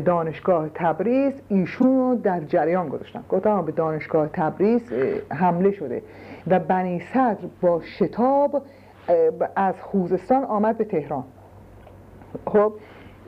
دانشگاه 0.00 0.68
تبریز 0.74 1.32
ایشون 1.48 1.96
رو 1.96 2.14
در 2.14 2.40
جریان 2.40 2.88
گذاشتن. 2.88 3.24
گفتم 3.28 3.62
به 3.62 3.72
دانشگاه 3.72 4.28
تبریز 4.28 4.92
حمله 5.30 5.72
شده. 5.72 6.02
و 6.46 6.58
بنی 6.58 7.00
صدر 7.14 7.46
با 7.60 7.80
شتاب 7.80 8.62
از 9.56 9.74
خوزستان 9.80 10.44
آمد 10.44 10.78
به 10.78 10.84
تهران. 10.84 11.24
خب 12.46 12.72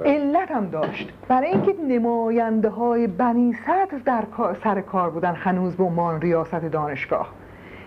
علت 0.05 0.51
هم 0.51 0.67
داشت. 0.67 1.13
برای 1.29 1.49
اینکه 1.49 1.75
نماینده 1.89 2.69
های 2.69 3.07
بنی 3.07 3.57
صدر 3.67 3.99
در 4.05 4.25
سر 4.65 4.81
کار 4.81 5.11
بودن 5.11 5.35
هنوز 5.35 5.77
به 5.77 5.85
عنوان 5.85 6.21
ریاست 6.21 6.55
دانشگاه. 6.55 7.33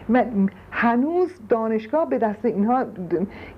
و 0.09 0.23
هنوز 0.71 1.29
دانشگاه 1.49 2.09
به 2.09 2.17
دست 2.17 2.45
اینها 2.45 2.85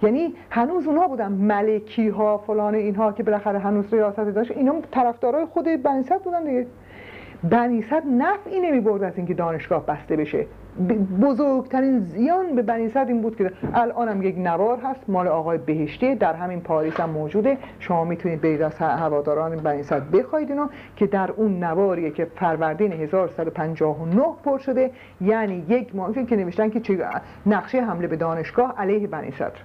یعنی 0.03 0.33
هنوز 0.49 0.87
اونها 0.87 1.07
بودن 1.07 1.31
ملکی 1.31 2.09
ها 2.09 2.37
فلان 2.37 2.75
اینها 2.75 3.11
که 3.11 3.23
بالاخره 3.23 3.59
هنوز 3.59 3.93
ریاست 3.93 4.19
داشت. 4.19 4.51
اینا 4.51 4.75
طرفدارای 4.91 5.45
خود 5.45 5.65
بنی 5.83 6.03
صدر 6.03 6.17
بودن 6.17 6.43
دیگه. 6.43 6.67
بنی 7.43 7.81
صدر 7.81 8.05
نفعی 8.05 8.59
نمی 8.59 8.79
برد 8.79 9.03
از 9.03 9.13
اینکه 9.17 9.33
دانشگاه 9.33 9.85
بسته 9.85 10.15
بشه. 10.15 10.45
بزرگترین 11.21 11.99
زیان 11.99 12.55
به 12.55 12.61
بنی 12.61 12.91
این 12.95 13.21
بود 13.21 13.35
که 13.35 13.51
الانم 13.73 14.23
یک 14.23 14.37
نوار 14.37 14.79
هست 14.79 15.09
مال 15.09 15.27
آقای 15.27 15.57
بهشتی 15.57 16.15
در 16.15 16.33
همین 16.33 16.61
پاریس 16.61 16.99
هم 16.99 17.09
موجوده. 17.09 17.57
شما 17.79 18.03
می‌تونید 18.03 18.41
برید 18.41 18.61
از 18.61 18.75
هواداران 18.75 19.55
بنی 19.55 19.83
صد 19.83 20.11
بخواید 20.11 20.49
اینو 20.49 20.67
که 20.95 21.07
در 21.07 21.31
اون 21.31 21.63
نواریه 21.63 22.11
که 22.11 22.25
فروردین 22.35 22.91
1159 22.91 24.23
پر 24.43 24.57
شده 24.57 24.91
یعنی 25.21 25.65
یک 25.67 25.95
ماه 25.95 26.25
که 26.25 26.35
نوشتن 26.35 26.69
که 26.69 26.99
نقشه 27.45 27.81
حمله 27.81 28.07
به 28.07 28.15
دانشگاه 28.15 28.73
علیه 28.77 29.07
بنی 29.07 29.31
صدر 29.31 29.59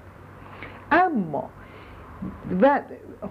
اما 0.92 1.44
و 2.62 2.80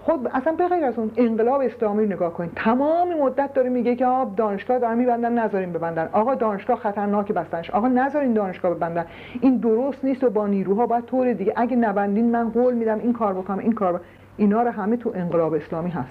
خب 0.02 0.28
اصلا 0.32 0.52
به 0.52 0.68
غیر 0.68 0.84
از 0.84 0.98
اون 0.98 1.10
انقلاب 1.16 1.60
اسلامی 1.60 2.06
نگاه 2.06 2.32
کنید 2.32 2.52
تمام 2.56 3.14
مدت 3.14 3.54
داره 3.54 3.70
میگه 3.70 3.96
که 3.96 4.06
آب 4.06 4.36
دانشگاه 4.36 4.78
دارن 4.78 4.98
میبندن 4.98 5.38
نذارین 5.38 5.72
ببندن. 5.72 6.08
آقا 6.12 6.34
دانشگاه 6.34 6.76
خطرناک 6.76 7.32
بستنش. 7.32 7.70
آقا 7.70 7.88
نذارین 7.88 8.32
دانشگاه 8.32 8.74
ببندن. 8.74 9.06
این 9.40 9.56
درست 9.56 10.04
نیست 10.04 10.24
و 10.24 10.30
با 10.30 10.46
نیروها 10.46 10.86
باید 10.86 11.04
طور 11.04 11.32
دیگه. 11.32 11.52
اگه 11.56 11.76
نبندین 11.76 12.30
من 12.30 12.50
قول 12.50 12.74
میدم 12.74 12.98
این 12.98 13.12
کار 13.12 13.34
بکنم 13.34 13.58
این 13.58 13.72
کار. 13.72 14.00
اینا 14.36 14.62
رو 14.62 14.70
همه 14.70 14.96
تو 14.96 15.12
انقلاب 15.14 15.54
اسلامی 15.54 15.90
هست. 15.90 16.08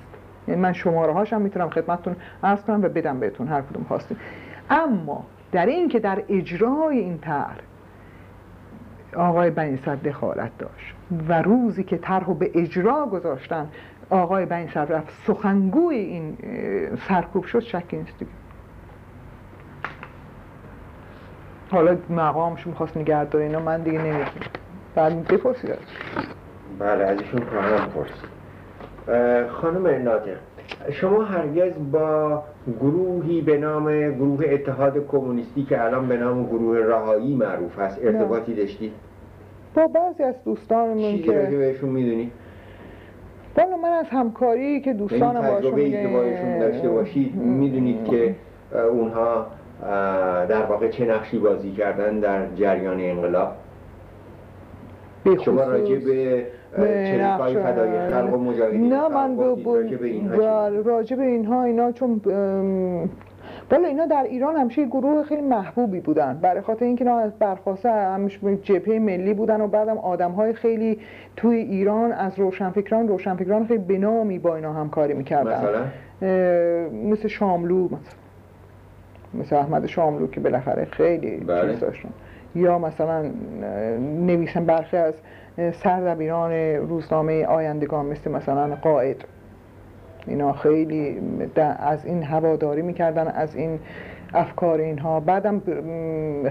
یعنی 0.48 0.62
من 0.62 0.74
شماره 0.74 1.14
هاشم 1.14 1.42
می‌تونم 1.42 1.70
خدمتتون 1.70 2.16
عرض 2.44 2.62
کنم 2.62 2.84
و 2.84 2.90
بدم 2.90 3.20
بهتون 3.20 3.48
هر 3.48 3.62
کدوم 3.62 3.84
خواستین. 3.84 4.18
اما 4.70 5.24
در 5.52 5.66
این 5.66 5.90
که 5.90 6.00
در 6.00 6.24
اجرای 6.30 7.00
این 7.00 7.18
طرح 7.18 7.58
آقای 9.16 9.50
بنی 9.50 9.80
دخالت 10.06 10.52
داشت. 10.58 10.96
و 11.30 11.42
روزی 11.42 11.84
که 11.84 11.98
طرح 11.98 12.34
به 12.34 12.52
اجرا 12.56 13.06
گذاشتن 13.06 13.70
آقای 14.10 14.46
بنی 14.46 14.68
رفت. 14.76 15.14
سخنگوی 15.28 15.96
این 15.96 16.38
سرکوب 17.08 17.44
شد 17.44 17.60
شکی 17.60 17.98
نیست 17.98 18.20
دیگه. 18.20 18.32
حالا 21.72 21.98
مقامش 22.10 22.68
می‌خواست 22.68 22.98
نگهدار 22.98 23.42
اینا 23.42 23.60
من 23.60 23.82
دیگه 23.82 24.00
نمی‌دونم 24.00 24.26
بعد 24.96 25.28
بپرسید 25.28 25.76
بله 26.80 27.04
از 27.04 27.20
ایشون 27.20 27.42
خواهم 27.42 27.90
پرسید. 27.90 28.34
خانم 29.48 29.88
ناطق 30.04 30.38
شما 30.92 31.24
هرگز 31.24 31.74
با 31.92 32.44
گروهی 32.80 33.42
به 33.42 33.58
نام 33.58 34.12
گروه 34.12 34.46
اتحاد 34.48 35.08
کمونیستی 35.08 35.64
که 35.64 35.84
الان 35.84 36.08
به 36.08 36.18
نام 36.18 36.46
گروه 36.46 36.78
رهایی 36.78 37.36
معروف 37.36 37.80
هست 37.80 38.00
ارتباطی 38.04 38.56
داشتید؟ 38.56 38.94
با 39.76 39.88
بعضی 39.88 40.24
از 40.24 40.36
دوستانمون 40.46 41.18
که 41.18 41.46
چیزی 41.46 41.58
بهشون 41.58 41.90
می‌دونی؟ 41.90 42.32
والا 43.58 43.78
من 43.78 43.90
از 43.90 44.06
همکاری 44.10 44.82
که 44.82 44.94
دوستانم 44.94 45.42
باشون 45.42 45.92
که 45.92 46.10
باشون 46.14 46.60
داشته 46.60 46.90
باشید 46.90 47.36
می‌دونید 47.36 48.06
که 48.06 48.36
اونها 48.92 49.48
در 50.50 50.66
واقع 50.66 50.88
چه 50.88 51.06
نقشی 51.06 51.40
بازی 51.40 51.72
کردن 51.72 52.20
در 52.20 52.56
جریان 52.56 53.00
انقلاب؟ 53.00 53.56
شما 55.46 55.64
راجع 55.64 55.96
به 55.96 56.46
چریکای 56.78 57.56
فدای 57.56 58.10
خلق 58.10 58.34
و 58.34 58.38
مجاهدین 58.38 58.94
نه 58.94 59.08
من 59.08 59.38
راجع 60.86 61.16
به 61.16 61.26
اینها 61.26 61.64
اینا 61.64 61.92
چون 61.92 62.22
ولی 63.74 63.86
اینا 63.86 64.06
در 64.06 64.24
ایران 64.24 64.56
همیشه 64.56 64.86
گروه 64.86 65.24
خیلی 65.24 65.42
محبوبی 65.42 66.00
بودن. 66.00 66.40
برای 66.42 66.62
خاطر 66.62 66.86
اینکه 66.86 67.06
اینا 67.06 67.18
از 67.20 67.32
برخواسته 67.40 67.92
همیشه 67.92 68.58
جبهه 68.58 69.00
ملی 69.00 69.34
بودن 69.34 69.62
و 69.62 69.68
بعدم 69.68 69.98
آدم 69.98 70.32
های 70.32 70.54
خیلی 70.54 71.00
توی 71.36 71.58
ایران 71.58 72.12
از 72.12 72.40
روشنفکران 72.40 73.08
روشنفکران 73.08 73.68
خیلی 73.68 73.84
بنامی 73.84 74.40
با 74.40 74.56
اینا 74.56 74.74
همکاری 74.74 75.14
می‌کردن. 75.14 75.58
مثلا؟ 75.58 75.86
مثل 77.10 77.28
شاملو 77.28 77.86
مثلا. 77.86 77.98
مثل 79.34 79.56
احمد 79.56 79.86
شاملو 79.86 80.28
که 80.28 80.40
بالاخره 80.40 80.86
خیلی 80.86 81.38
بله. 81.38 81.72
چیز 81.72 81.80
داشتن. 81.80 82.10
یا 82.56 82.80
مثلا 82.80 83.32
نویسن 84.00 84.66
برخی 84.66 84.98
از 84.98 85.14
سردبیران 85.74 86.52
روزنامه 86.76 87.46
آیندگان 87.46 88.06
مثل 88.06 88.32
مثلا 88.32 88.76
قائد. 88.76 89.26
اینا 90.28 90.54
خیلی 90.54 91.22
از 91.80 92.06
این 92.06 92.24
هواداری 92.24 92.82
می‌کردن 92.82 93.28
از 93.28 93.56
این 93.56 93.80
افکار 94.34 94.80
اینها. 94.80 95.20
بعدم 95.20 95.62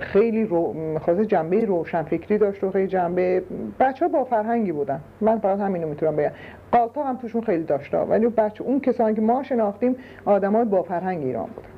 خیلی 0.00 0.44
رو 0.44 0.74
خاصه 0.98 1.26
جنبه 1.26 1.64
روشن 1.64 2.02
فکری 2.02 2.38
داشت 2.38 2.64
و 2.64 2.70
خیلی 2.70 2.86
جنبه 2.86 3.42
بچه 3.80 4.06
ها 4.06 4.12
با 4.12 4.24
فرهنگی 4.24 4.72
بودن. 4.72 5.00
من 5.20 5.38
فقط 5.38 5.58
همینو 5.60 5.88
می‌تونم 5.88 6.16
بگم. 6.16 6.30
قالتا 6.72 7.04
هم 7.04 7.16
توشون 7.16 7.40
خیلی 7.42 7.64
داشته 7.64 7.98
ولی 7.98 8.28
بچه 8.28 8.64
اون 8.64 8.80
کسانی 8.80 9.14
که 9.14 9.20
ما 9.20 9.42
شناختیم 9.42 9.96
آدمای 10.24 10.64
با 10.64 10.82
فرهنگ 10.82 11.22
ایران 11.22 11.46
بودن. 11.46 11.68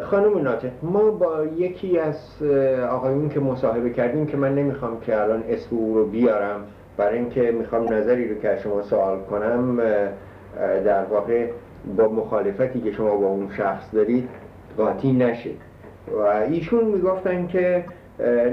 خانم 0.00 0.38
ناته 0.38 0.70
ما 0.82 1.10
با 1.10 1.44
یکی 1.56 1.98
از 1.98 2.42
آقایون 2.90 3.28
که 3.28 3.40
مصاحبه 3.40 3.90
کردیم 3.90 4.26
که 4.26 4.36
من 4.36 4.54
نمی‌خوام 4.54 5.00
که 5.00 5.20
الان 5.20 5.42
اسم 5.48 5.76
او 5.76 5.94
رو 5.94 6.06
بیارم. 6.06 6.60
برای 6.98 7.18
اینکه 7.18 7.52
می‌خوام 7.52 7.92
نظری 7.92 8.28
رو 8.28 8.40
که 8.40 8.58
شما 8.62 8.82
سوال 8.82 9.20
کنم 9.20 9.80
در 10.84 11.04
واقع 11.04 11.46
با 11.96 12.08
مخالفتی 12.08 12.80
که 12.80 12.92
شما 12.92 13.16
با 13.16 13.26
اون 13.26 13.48
شخص 13.56 13.94
دارید 13.94 14.28
قاطی 14.76 15.12
نشه. 15.12 15.50
و 16.18 16.20
ایشون 16.22 16.84
می‌گفتن 16.84 17.46
که 17.46 17.84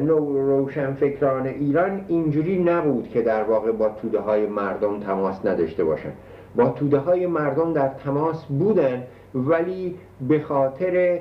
نو 0.06 0.68
فکران 1.00 1.48
ایران 1.48 2.06
اینجوری 2.08 2.64
نبود 2.64 3.10
که 3.10 3.22
در 3.22 3.44
واقع 3.44 3.72
با 3.72 3.90
توده 3.90 4.20
های 4.20 4.46
مردم 4.46 5.00
تماس 5.00 5.46
نداشته 5.46 5.84
باشن. 5.84 6.12
با 6.56 6.70
توده 6.70 6.98
های 6.98 7.28
مردم 7.28 7.74
در 7.74 7.88
تماس 7.88 8.46
بودن 8.46 9.04
ولی 9.36 9.96
به 10.28 10.40
خاطر 10.40 11.20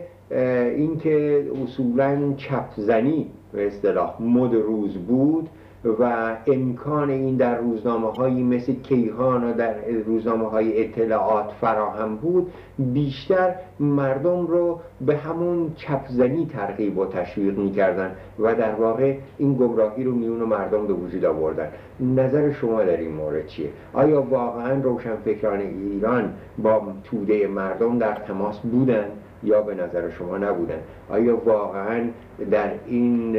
اینکه 0.77 1.47
اصولا 1.65 2.35
چپزنی 2.37 3.31
به 3.53 3.67
اصطلاح 3.67 4.23
مد 4.23 4.55
روز 4.55 4.99
بود 4.99 5.49
و 5.85 6.37
امکان 6.47 7.11
این 7.11 7.37
در 7.37 7.59
روزنامه 7.59 8.13
هایی 8.13 8.43
مثل 8.43 8.73
کیهان 8.73 9.45
و 9.45 9.53
در 9.53 9.75
روزنامه 10.07 10.51
های 10.51 10.85
اطلاعات 10.85 11.51
فراهم 11.61 12.17
بود 12.17 12.53
بیشتر 12.79 13.55
مردم 13.81 14.47
رو 14.47 14.81
به 15.07 15.17
همون 15.17 15.73
چپزنی 15.77 16.47
ترغیب 16.47 16.99
و 16.99 17.07
تشویق 17.07 17.59
می‌کردن 17.59 18.11
و 18.39 18.55
در 18.55 18.75
واقع 18.75 19.17
این 19.39 19.55
گمراهی 19.55 20.05
رو 20.05 20.13
میون 20.13 20.43
مردم 20.43 20.87
به 20.87 20.93
وجود 20.93 21.25
آوردن 21.25 21.69
نظر 22.01 22.53
شما 22.53 22.83
در 22.83 22.97
این 22.97 23.13
مورد 23.13 23.47
چیه؟ 23.47 23.69
آیا 23.93 24.23
واقعا 24.23 24.83
روشنفکران 24.83 25.61
ایران 25.61 26.33
با 26.59 26.83
توده 27.05 27.47
مردم 27.47 27.99
در 27.99 28.15
تماس 28.15 28.59
بودن 28.59 29.07
یا 29.43 29.63
به 29.63 29.75
نظر 29.75 30.11
شما 30.11 30.39
نبودن 30.39 30.79
آیا 31.11 31.37
واقعا 31.37 32.05
در 32.51 32.71
این 32.87 33.37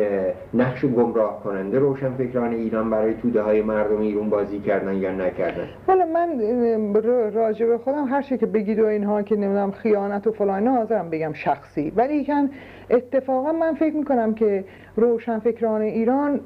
نقش 0.53 0.85
گمراه 0.85 1.43
کننده 1.43 1.79
روشنفکران 1.79 2.53
ایران 2.53 2.89
برای 2.89 3.13
توده 3.13 3.41
های 3.41 3.61
مردم 3.61 4.01
ایران 4.01 4.29
بازی 4.29 4.59
کردن 4.59 4.93
یا 4.93 5.11
نکردن؟ 5.11 5.67
حالا 5.87 6.05
من 6.05 7.33
راجع 7.33 7.65
به 7.65 7.77
خودم 7.77 8.05
هر 8.05 8.21
چی 8.21 8.37
که 8.37 8.45
بگید 8.45 8.79
و 8.79 8.85
اینها 8.85 9.21
که 9.21 9.35
نمی‌دونم 9.35 9.71
خیانت 9.71 10.27
و 10.27 10.31
فلان 10.31 10.67
حاضرم 10.67 11.09
بگم 11.09 11.33
شخصی. 11.33 11.93
ولی 11.95 12.25
کن 12.25 12.49
اتفاقا 12.89 13.51
من 13.51 13.73
فکر 13.73 13.95
می‌کنم 13.95 14.33
که 14.33 14.63
روشنفکران 14.95 15.81
ایران 15.81 16.39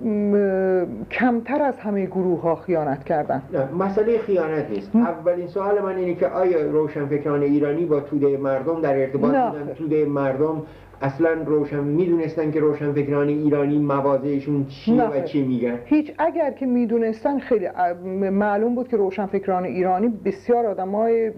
کمتر 1.12 1.62
از 1.62 1.80
همه 1.80 2.06
گروه 2.06 2.42
ها 2.42 2.56
خیانت 2.56 3.04
کردن. 3.04 3.42
مسئله 3.80 4.18
خیانت 4.18 4.70
نیست. 4.70 4.96
اولین 4.96 5.48
سوال 5.48 5.82
من 5.82 5.96
اینه 5.96 6.14
که 6.14 6.28
آیا 6.28 6.72
روشنفکران 6.72 7.42
ایرانی 7.42 7.86
با 7.86 8.00
توده 8.00 8.38
مردم 8.38 8.82
در 8.82 9.00
ارتباط 9.00 9.32
بودن؟ 9.32 9.74
توده 9.78 10.06
مردم 10.06 10.64
اصلا 11.02 11.34
روشن 11.46 11.80
می‌دونستن 11.80 12.52
که 12.52 12.60
روشن 12.60 12.94
فکران 12.94 13.28
ایرانی 13.28 13.80
موازهشون 13.80 14.66
چیه 14.66 15.04
و 15.04 15.22
چی 15.22 15.42
میگن. 15.44 15.80
هیچ 15.86 16.12
اگر 16.18 16.52
که 16.52 16.66
می‌دونستن 16.66 17.40
خیلی 17.40 17.68
معلوم 18.32 18.76
بود 18.76 18.88
که 18.88 18.98
روشن 18.98 19.26
فکران 19.26 19.66
ایرانی 19.66 20.08
بسیار 20.26 20.66
آدم 20.66 20.90
های 20.90 21.32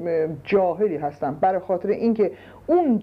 جاهلی 0.43 0.95
هستن. 0.95 1.37
برای 1.41 1.59
خاطر 1.59 1.89
اینکه 1.89 2.31
اون 2.67 3.01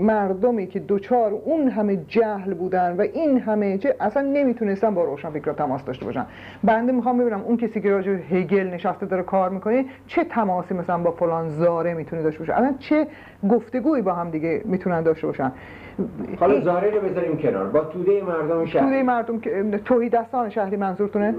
مردمی 0.00 0.66
که 0.66 0.80
دوچار 0.80 1.32
اون 1.44 1.68
همه 1.68 1.96
جهل 1.96 2.54
بودن 2.54 2.96
و 2.96 3.00
این 3.00 3.38
همه 3.38 3.78
چه 3.78 3.94
اصلا 4.00 4.22
نمی‌تونستن 4.22 4.94
با 4.94 5.04
روشن 5.04 5.30
فکر 5.30 5.52
تماس 5.52 5.84
داشته 5.84 6.04
باشن. 6.04 6.26
بنده 6.64 6.92
می‌خوام 6.92 7.18
ببینم 7.18 7.40
اون 7.40 7.56
کسی 7.56 7.80
که 7.80 7.90
راجع 7.90 8.12
هگل 8.12 8.66
نشسته 8.66 9.06
داره 9.06 9.22
کار 9.22 9.50
می‌کنه 9.50 9.84
چه 10.06 10.24
تماسی 10.24 10.74
مثلا 10.74 10.98
با 10.98 11.10
فلان 11.10 11.48
زاره 11.48 11.94
می‌تونه 11.94 12.22
داشته 12.22 12.38
باشه؟ 12.38 12.54
اصلا 12.54 12.74
چه 12.78 13.06
گفتگویی 13.50 14.02
با 14.02 14.12
هم 14.12 14.30
دیگه 14.30 14.62
می‌تونن 14.64 15.02
داشته 15.02 15.26
باشن؟ 15.26 15.52
حالا 16.40 16.60
زاره 16.60 16.90
رو 16.90 17.00
بذاریم 17.00 17.36
کنار. 17.36 17.66
با 17.66 17.80
توده 17.80 18.22
مردم 18.22 18.64
شهر 18.66 18.84
توده 18.84 19.02
مردم 19.02 19.38
توهی 19.84 20.08
دستان 20.08 20.50
شهری 20.50 20.76
منظورتونه؟ 20.76 21.34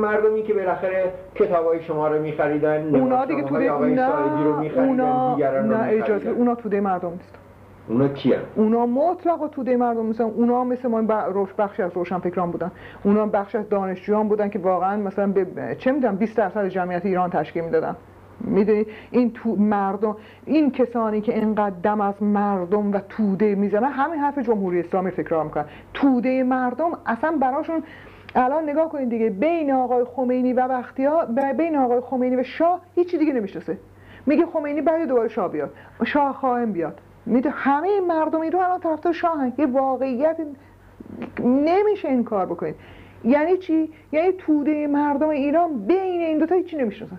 مردمی 0.00 0.42
که 0.42 0.54
بالاخره 0.54 1.04
کتابای 1.34 1.82
شما 1.82 2.08
رو 2.08 2.22
میخریدن 2.22 2.94
اونا 2.94 3.24
دیگه 3.24 3.42
توده 3.42 3.64
نه 3.64 4.78
اونا 4.78 5.36
نه 5.62 5.86
اجازه 5.88 6.30
اونا 6.30 6.54
توده 6.54 6.80
مردم 6.80 6.93
نیست 7.02 7.38
اونا 7.88 8.08
کیه؟ 8.08 8.38
اونا 8.56 8.86
مطلق 8.86 9.48
توده 9.52 9.76
مردم 9.76 10.06
مثلا 10.06 10.26
اونا 10.26 10.64
مثل 10.64 10.88
ما 10.88 11.00
روش 11.26 11.48
بخش 11.58 11.80
از 11.80 11.92
روشن 11.94 12.18
فکران 12.18 12.50
بودن. 12.50 12.70
اونا 13.04 13.26
بخش 13.26 13.54
از 13.54 13.68
دانشجویان 13.68 14.28
بودن 14.28 14.48
که 14.48 14.58
واقعا 14.58 14.96
مثلا 14.96 15.26
به 15.26 15.76
چه 15.78 15.92
می‌دونم 15.92 16.16
20 16.16 16.36
درصد 16.36 16.68
جمعیت 16.68 17.06
ایران 17.06 17.30
تشکیل 17.30 17.64
می‌دادن. 17.64 17.96
می‌دونی؟ 18.40 18.86
این 19.10 19.32
تو 19.32 19.56
مردم 19.56 20.16
این 20.44 20.70
کسانی 20.70 21.20
که 21.20 21.34
اینقدر 21.34 21.74
دم 21.82 22.00
از 22.00 22.22
مردم 22.22 22.92
و 22.92 22.98
توده 23.08 23.54
می‌زنن 23.54 23.88
همین 23.92 24.20
حرف 24.20 24.38
جمهوری 24.38 24.80
اسلامی 24.80 25.10
فکر 25.10 25.42
می‌کنن. 25.42 25.64
توده 25.94 26.42
مردم 26.42 26.90
اصلا 27.06 27.36
براشون 27.40 27.82
الان 28.34 28.68
نگاه 28.68 28.88
کنید 28.88 29.08
دیگه 29.08 29.30
بین 29.30 29.72
آقای 29.72 30.04
خمینی 30.04 30.52
و 30.52 30.68
بختیار 30.68 31.26
بین 31.58 31.76
آقای 31.76 32.00
خمینی 32.00 32.36
و 32.36 32.42
شاه 32.42 32.80
هیچی 32.94 33.18
دیگه 33.18 33.32
نمی‌شناسه. 33.32 33.78
میگه 34.26 34.46
خمینی 34.46 34.80
بعد 34.80 35.08
دوباره 35.08 35.28
شاه 35.28 35.48
بیاد. 35.48 35.70
شاه 36.04 36.32
خواهم 36.32 36.72
بیاد. 36.72 37.00
میده 37.26 37.50
همه 37.50 38.00
مردم 38.00 38.40
رو 38.40 38.58
الان 38.58 38.80
طرفدار 38.80 39.12
شاهن 39.12 39.52
یه 39.58 39.66
واقعیت 39.66 40.36
نمیشه 41.44 42.08
این 42.08 42.24
کار 42.24 42.46
بکنید. 42.46 42.74
یعنی 43.24 43.56
چی؟ 43.56 43.92
یعنی 44.12 44.32
توده 44.32 44.86
مردم 44.86 45.28
ایران 45.28 45.86
بین 45.86 46.20
این 46.20 46.38
دوتا 46.38 46.54
هیچی 46.54 46.76
نمی‌شناسن. 46.76 47.18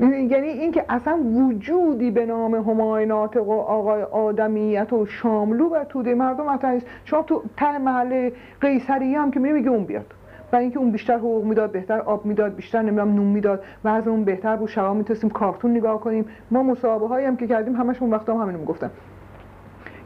یعنی 0.00 0.48
اینکه 0.48 0.84
اصلا 0.88 1.16
وجودی 1.16 2.10
به 2.10 2.26
نام 2.26 2.54
هماینات 2.54 3.36
و 3.36 3.52
آقای 3.52 4.02
آدمیت 4.02 4.92
و 4.92 5.06
شاملو 5.06 5.68
و 5.68 5.84
توده 5.84 6.14
مردم 6.14 6.48
اصلا 6.48 6.70
نیست. 6.70 6.86
شما 7.04 7.22
تو 7.22 7.42
ته 7.56 7.78
محله 7.78 8.32
قیصری 8.60 9.14
هم 9.14 9.30
که 9.30 9.40
میگه 9.40 9.70
اون 9.70 9.84
بیاد. 9.84 10.14
برای 10.50 10.64
اینکه 10.64 10.78
اون 10.78 10.90
بیشتر 10.90 11.16
حقوق 11.16 11.44
می‌داد 11.44 11.72
بهتر 11.72 12.00
آب 12.00 12.26
می‌داد 12.26 12.54
بیشتر 12.54 12.82
نمی‌دونم 12.82 13.14
نون 13.14 13.26
می‌داد 13.26 13.64
و 13.84 13.88
از 13.88 14.08
اون 14.08 14.24
بهتر 14.24 14.56
بود 14.56 14.68
شبا 14.68 14.94
می‌تونستیم 14.94 15.30
کارتون 15.30 15.70
نگاه 15.70 16.00
کنیم. 16.00 16.26
ما 16.50 16.62
مصاحبه 16.62 17.08
هایی 17.08 17.26
هم 17.26 17.36
که 17.36 17.46
کردیم 17.46 17.76
همش 17.76 18.02
اون 18.02 18.10
وقتا 18.10 18.34
هم 18.34 18.40
همینو 18.40 18.58
می‌گفتن. 18.58 18.90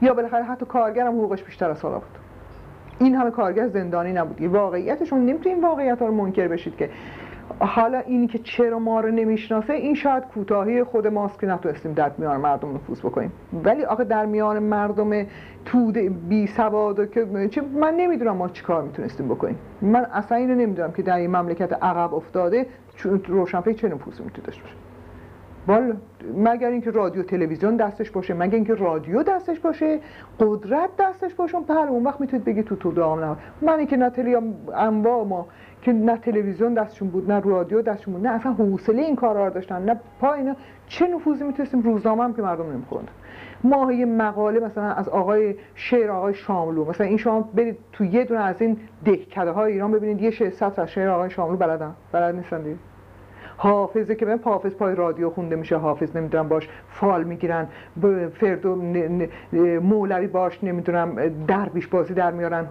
یا 0.02 0.14
بالاخره 0.14 0.44
حتی 0.44 0.66
کارگرم 0.66 1.12
حقوقش 1.12 1.42
بیشتر 1.42 1.70
از 1.70 1.82
حالا 1.82 1.98
بود. 1.98 2.18
این 2.98 3.14
همه 3.14 3.30
کارگر 3.30 3.68
زندانی 3.68 4.12
نبود. 4.12 4.42
واقعیتشون 4.42 5.26
نمی‌تونیم 5.26 5.64
واقعیت 5.64 5.98
ها 5.98 6.06
رو 6.06 6.14
منکر 6.14 6.48
بشید 6.48 6.76
که 6.76 6.90
حالا 7.60 7.98
اینی 7.98 8.26
که 8.26 8.38
چرا 8.38 8.78
ما 8.78 9.00
رو 9.00 9.10
نمی‌شناسه 9.10 9.72
این 9.72 9.94
شاید 9.94 10.24
کوتاهی 10.24 10.84
خود 10.84 11.06
ماست 11.06 11.40
که 11.40 11.46
نتونستیم 11.46 11.92
در 11.92 12.12
میان 12.18 12.40
مردم 12.40 12.74
نفوذ 12.74 13.00
بکنیم. 13.00 13.32
ولی 13.64 13.84
آخه 13.84 14.04
در 14.04 14.26
میان 14.26 14.58
مردم 14.58 15.26
تود 15.64 15.98
بی 16.28 16.46
سواد 16.46 17.10
که 17.10 17.26
من 17.74 17.94
نمی‌دونم 17.94 18.36
ما 18.36 18.48
چی 18.48 18.62
کار 18.62 18.82
می‌تونستیم 18.82 19.28
بکنیم. 19.28 19.58
من 19.82 20.04
اصلا 20.04 20.38
اینو 20.38 20.54
نمی‌دونم 20.54 20.92
که 20.92 21.02
در 21.02 21.16
این 21.16 21.36
مملکت 21.36 21.72
عقب 21.72 22.14
افتاده 22.14 22.66
روشنفکر 23.28 23.72
چه 23.72 23.88
نفوذی 23.88 24.22
می‌تونه 24.22 24.46
داشته 24.46 24.62
باشه. 24.62 24.81
والا 25.68 25.94
مگر 26.36 26.68
اینکه 26.68 26.90
رادیو 26.90 27.22
تلویزیون 27.22 27.76
دستش 27.76 28.10
باشه 28.10 28.34
مگر 28.34 28.54
اینکه 28.54 28.74
رادیو 28.74 29.22
دستش 29.22 29.60
باشه 29.60 29.98
قدرت 30.40 30.90
دستش 30.98 31.34
باشه. 31.34 31.58
بله 31.60 31.90
اون 31.90 32.04
وقت 32.04 32.20
می‌تونید 32.20 32.44
بگید 32.44 32.64
تو 32.64 32.76
تو 32.76 32.92
دام 32.92 33.36
من 33.62 33.78
اینکه 33.78 33.96
نه 33.96 34.12
انواع 34.74 35.24
ما 35.24 35.46
که 35.82 35.92
نه 35.92 36.16
تلویزیون 36.16 36.74
دستشون 36.74 37.08
بود 37.08 37.32
نه 37.32 37.40
رادیو 37.40 37.82
دستشون 37.82 38.14
بود 38.14 38.26
نه 38.26 38.32
اصلا 38.32 38.52
حوصله 38.52 39.02
این 39.02 39.16
کارا 39.16 39.46
رو 39.46 39.54
داشتن 39.54 39.82
نه 39.82 40.00
پا 40.20 40.32
اینا 40.32 40.56
چه 40.86 41.06
نفوذی 41.06 41.44
می‌تونستیم 41.44 41.80
روزنامه 41.82 42.24
هم 42.24 42.34
که 42.34 42.42
مردم 42.42 42.72
نمیخوندن 42.72 43.12
ما 43.64 43.92
یه 43.92 44.06
مقاله 44.06 44.60
مثلا 44.60 44.84
از 44.84 45.08
آقای 45.08 45.54
شعر 45.74 46.10
آقای 46.10 46.34
شاملو. 46.34 46.84
مثلا 46.84 47.06
این 47.06 47.16
شما 47.16 47.40
برید 47.54 47.78
تو 47.92 48.04
یه 48.04 48.24
دونه 48.24 48.40
از 48.40 48.62
این 48.62 48.76
دهکده 49.04 49.50
های 49.50 49.72
ایران 49.72 49.92
ببینید 49.92 50.22
یه 50.22 50.30
شعر 50.30 50.50
سطر 50.50 50.82
از 50.82 50.90
شعر 50.90 51.08
آقای 51.08 51.30
شاملو 51.30 51.56
بلدن. 51.56 51.94
بلد 52.12 52.34
نیستن 52.34 52.62
دیگه. 52.62 52.76
حافظه 53.62 54.14
که 54.14 54.26
من 54.26 54.40
حافظ 54.44 54.74
پای 54.74 54.94
رادیو 54.94 55.30
خونده 55.30 55.56
میشه 55.56 55.76
حافظ 55.76 56.16
نمی‌دونم 56.16 56.48
باش 56.48 56.68
فال 56.88 57.24
می‌گیرن 57.24 57.68
فردو 58.34 58.76
مولوی 59.82 60.26
باش 60.26 60.64
نمی‌دونم 60.64 61.28
دربیش 61.28 61.86
بازی 61.86 62.14
در 62.14 62.30
میارن 62.30 62.66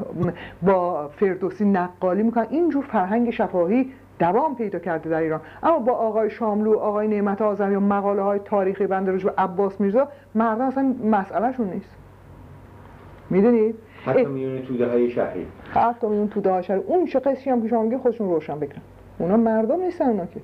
با 0.61 1.07
فردوسی 1.07 1.65
نقالی 1.65 2.23
می‌کنن. 2.23 2.47
اینجور 2.49 2.83
فرهنگ 2.83 3.29
شفاهی 3.29 3.91
دوام 4.19 4.55
پیدا 4.55 4.79
کرده 4.79 5.09
در 5.09 5.19
ایران. 5.19 5.41
اما 5.63 5.79
با 5.79 5.93
آقای 5.93 6.29
شاملو 6.29 6.77
آقای 6.77 7.07
نعمت 7.07 7.41
آزمی 7.41 7.75
و 7.75 7.79
مقاله 7.79 8.21
های 8.21 8.39
تاریخی 8.45 8.87
بنده 8.87 9.11
رجب 9.11 9.33
عباس 9.37 9.81
میرزا 9.81 10.07
مردم 10.35 10.65
اصلا 10.65 10.95
مسئلهشون 11.03 11.69
نیست. 11.69 11.95
می‌دونید 13.29 13.75
حتی 14.05 14.25
میون 14.25 14.61
توده 14.61 14.89
های 14.89 15.09
شهری. 15.09 15.45
حتی 15.73 16.07
میون 16.07 16.27
توده 16.27 16.51
های 16.51 16.63
شهری. 16.63 16.79
اون 16.79 17.05
چه 17.05 17.19
قصی 17.19 17.49
هم 17.49 17.61
که 17.61 17.67
شما 17.67 17.83
میگه 17.83 17.97
خودشون 17.97 18.29
روشن 18.29 18.59
بکنن 18.59 18.81
اونا 19.19 19.37
مردم 19.37 19.81
نیستن 19.81 20.05
اونا 20.05 20.25
که. 20.25 20.41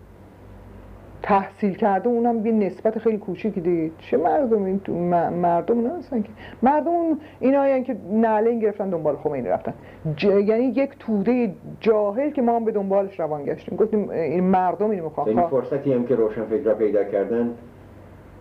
تحصیل 1.24 1.74
کرده 1.74 2.10
اونم 2.10 2.46
یه 2.46 2.52
نسبت 2.52 3.00
خیلی 3.00 3.18
کوچیکی 3.18 3.62
دیگه. 3.62 3.92
چه 4.00 4.18
مردم 4.18 4.64
این 4.64 4.80
تو 4.80 4.94
مردم 4.94 5.82
نه 5.82 5.98
هستن 5.98 6.22
که. 6.22 6.30
مردم 6.64 6.92
اینا 7.40 7.80
که 7.80 7.96
نعلین 8.12 8.60
گرفتن 8.60 8.90
دنبال 8.90 9.16
خمینی 9.16 9.48
رفتن. 9.48 9.74
یعنی 10.22 10.64
یک 10.64 10.90
توده 11.00 11.54
جاهل 11.80 12.30
که 12.30 12.42
ما 12.42 12.56
هم 12.56 12.66
به 12.66 12.72
دنبالش 12.72 13.20
روان 13.20 13.44
گشتیم. 13.44 13.78
گفتیم 13.78 14.10
این 14.10 14.44
مردم 14.44 14.90
اینو 14.90 15.04
می‌خوان 15.04 15.28
این 15.28 15.42
فرصتی 15.42 15.94
هم 15.94 16.06
که 16.06 16.16
روشن 16.16 16.44
فکر 16.44 16.74
پیدا 16.74 17.04
کردن 17.04 17.50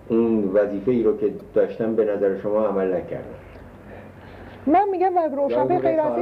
این 0.08 0.44
وظیفه 0.54 0.90
ای 0.90 1.02
رو 1.02 1.16
که 1.16 1.30
داشتن 1.54 1.94
به 1.94 2.04
نظر 2.04 2.38
شما 2.38 2.66
عمل 2.66 2.94
نکردن. 2.94 3.24
من 4.66 4.88
میگم 4.90 5.16
و 5.16 5.18
روشنفکر 5.36 5.78
غیر 5.78 6.00
از 6.00 6.12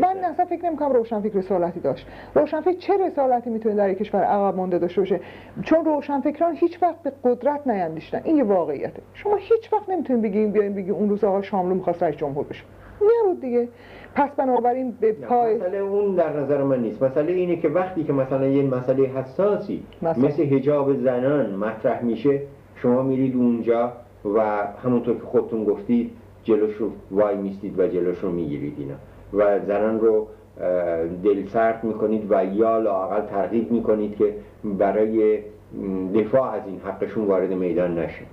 من 0.00 0.16
اصلا 0.24 0.44
فکر 0.44 0.64
نمی‌کنم 0.66 0.92
روشنفکر 0.92 1.38
رسالتی 1.38 1.80
داشت. 1.80 2.06
روشنفکر 2.34 2.78
چه 2.78 3.06
رسالتی 3.06 3.50
می‌تونه 3.50 3.74
در 3.74 3.90
یک 3.90 3.98
کشور 3.98 4.22
عقب 4.22 4.56
مونده 4.56 4.78
داشته 4.78 5.00
باشه؟ 5.00 5.20
چون 5.62 5.84
روشنفکران 5.84 6.54
هیچ 6.56 6.82
وقت 6.82 7.02
به 7.02 7.12
قدرت 7.24 7.66
نیندیشتن. 7.66 8.20
این 8.24 8.36
یه 8.36 8.44
واقعیته. 8.44 9.02
شما 9.14 9.36
هیچ 9.36 9.72
وقت 9.72 9.88
نمی‌تونید 9.88 10.22
بگین 10.22 10.52
بیاین 10.52 10.74
بگی 10.74 10.90
اون 10.90 11.08
روز 11.08 11.24
آقا 11.24 11.42
شاملو 11.42 11.74
می‌خواست 11.74 12.02
رئیس 12.02 12.16
جمهور 12.16 12.44
بشه. 12.44 12.64
نبود 13.22 13.40
دیگه. 13.40 13.68
پس 14.14 14.30
بنابراین 14.30 14.90
به 15.00 15.12
پای 15.12 15.56
مسئله 15.56 15.78
اون 15.78 16.14
در 16.14 16.40
نظر 16.40 16.62
من 16.62 16.82
نیست. 16.82 17.02
مسئله 17.02 17.32
اینه 17.32 17.56
که 17.56 17.68
وقتی 17.68 18.04
که 18.04 18.12
مثلا 18.12 18.46
یه 18.46 18.62
مسئله 18.62 19.06
حساسی 19.06 19.82
مثلا. 20.02 20.28
مثل 20.28 20.42
حجاب 20.42 20.94
زنان 20.94 21.54
مطرح 21.54 22.02
میشه 22.02 22.40
شما 22.76 23.02
میرید 23.02 23.36
اونجا 23.36 23.92
و 24.24 24.40
همونطور 24.84 25.14
که 25.14 25.22
خودتون 25.22 25.64
گفتید 25.64 26.10
جلوش 26.44 26.76
رو 26.76 26.90
وای 27.10 27.36
میستید 27.36 27.78
و 27.78 27.86
جلوش 27.86 28.18
رو 28.18 28.32
می‌گیرید 28.32 28.74
اینا. 28.78 28.94
و 29.32 29.60
زنان 29.66 30.00
رو 30.00 30.28
دل 31.24 31.46
سرد 31.46 31.84
می‌کنید 31.84 32.26
و 32.30 32.44
یا 32.44 32.78
لاقل 32.78 33.20
ترغیب 33.20 33.72
می‌کنید 33.72 34.16
که 34.16 34.34
برای 34.64 35.38
دفاع 36.14 36.50
از 36.50 36.62
این 36.66 36.80
حقشون 36.84 37.24
وارد 37.24 37.52
میدان 37.52 37.98
نشه 37.98 38.24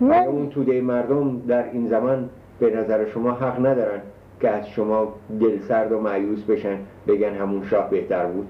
من... 0.00 0.26
اون 0.26 0.50
توده 0.50 0.80
مردم 0.80 1.40
در 1.48 1.70
این 1.72 1.88
زمان 1.88 2.28
به 2.58 2.76
نظر 2.76 3.06
شما 3.06 3.32
حق 3.32 3.66
ندارن 3.66 4.00
که 4.40 4.50
از 4.50 4.68
شما 4.68 5.14
دل 5.40 5.60
سرد 5.60 5.92
و 5.92 6.00
معیوس 6.00 6.42
بشن 6.42 6.78
بگن 7.06 7.34
همون 7.34 7.64
شاه 7.64 7.90
بهتر 7.90 8.26
بود؟ 8.26 8.46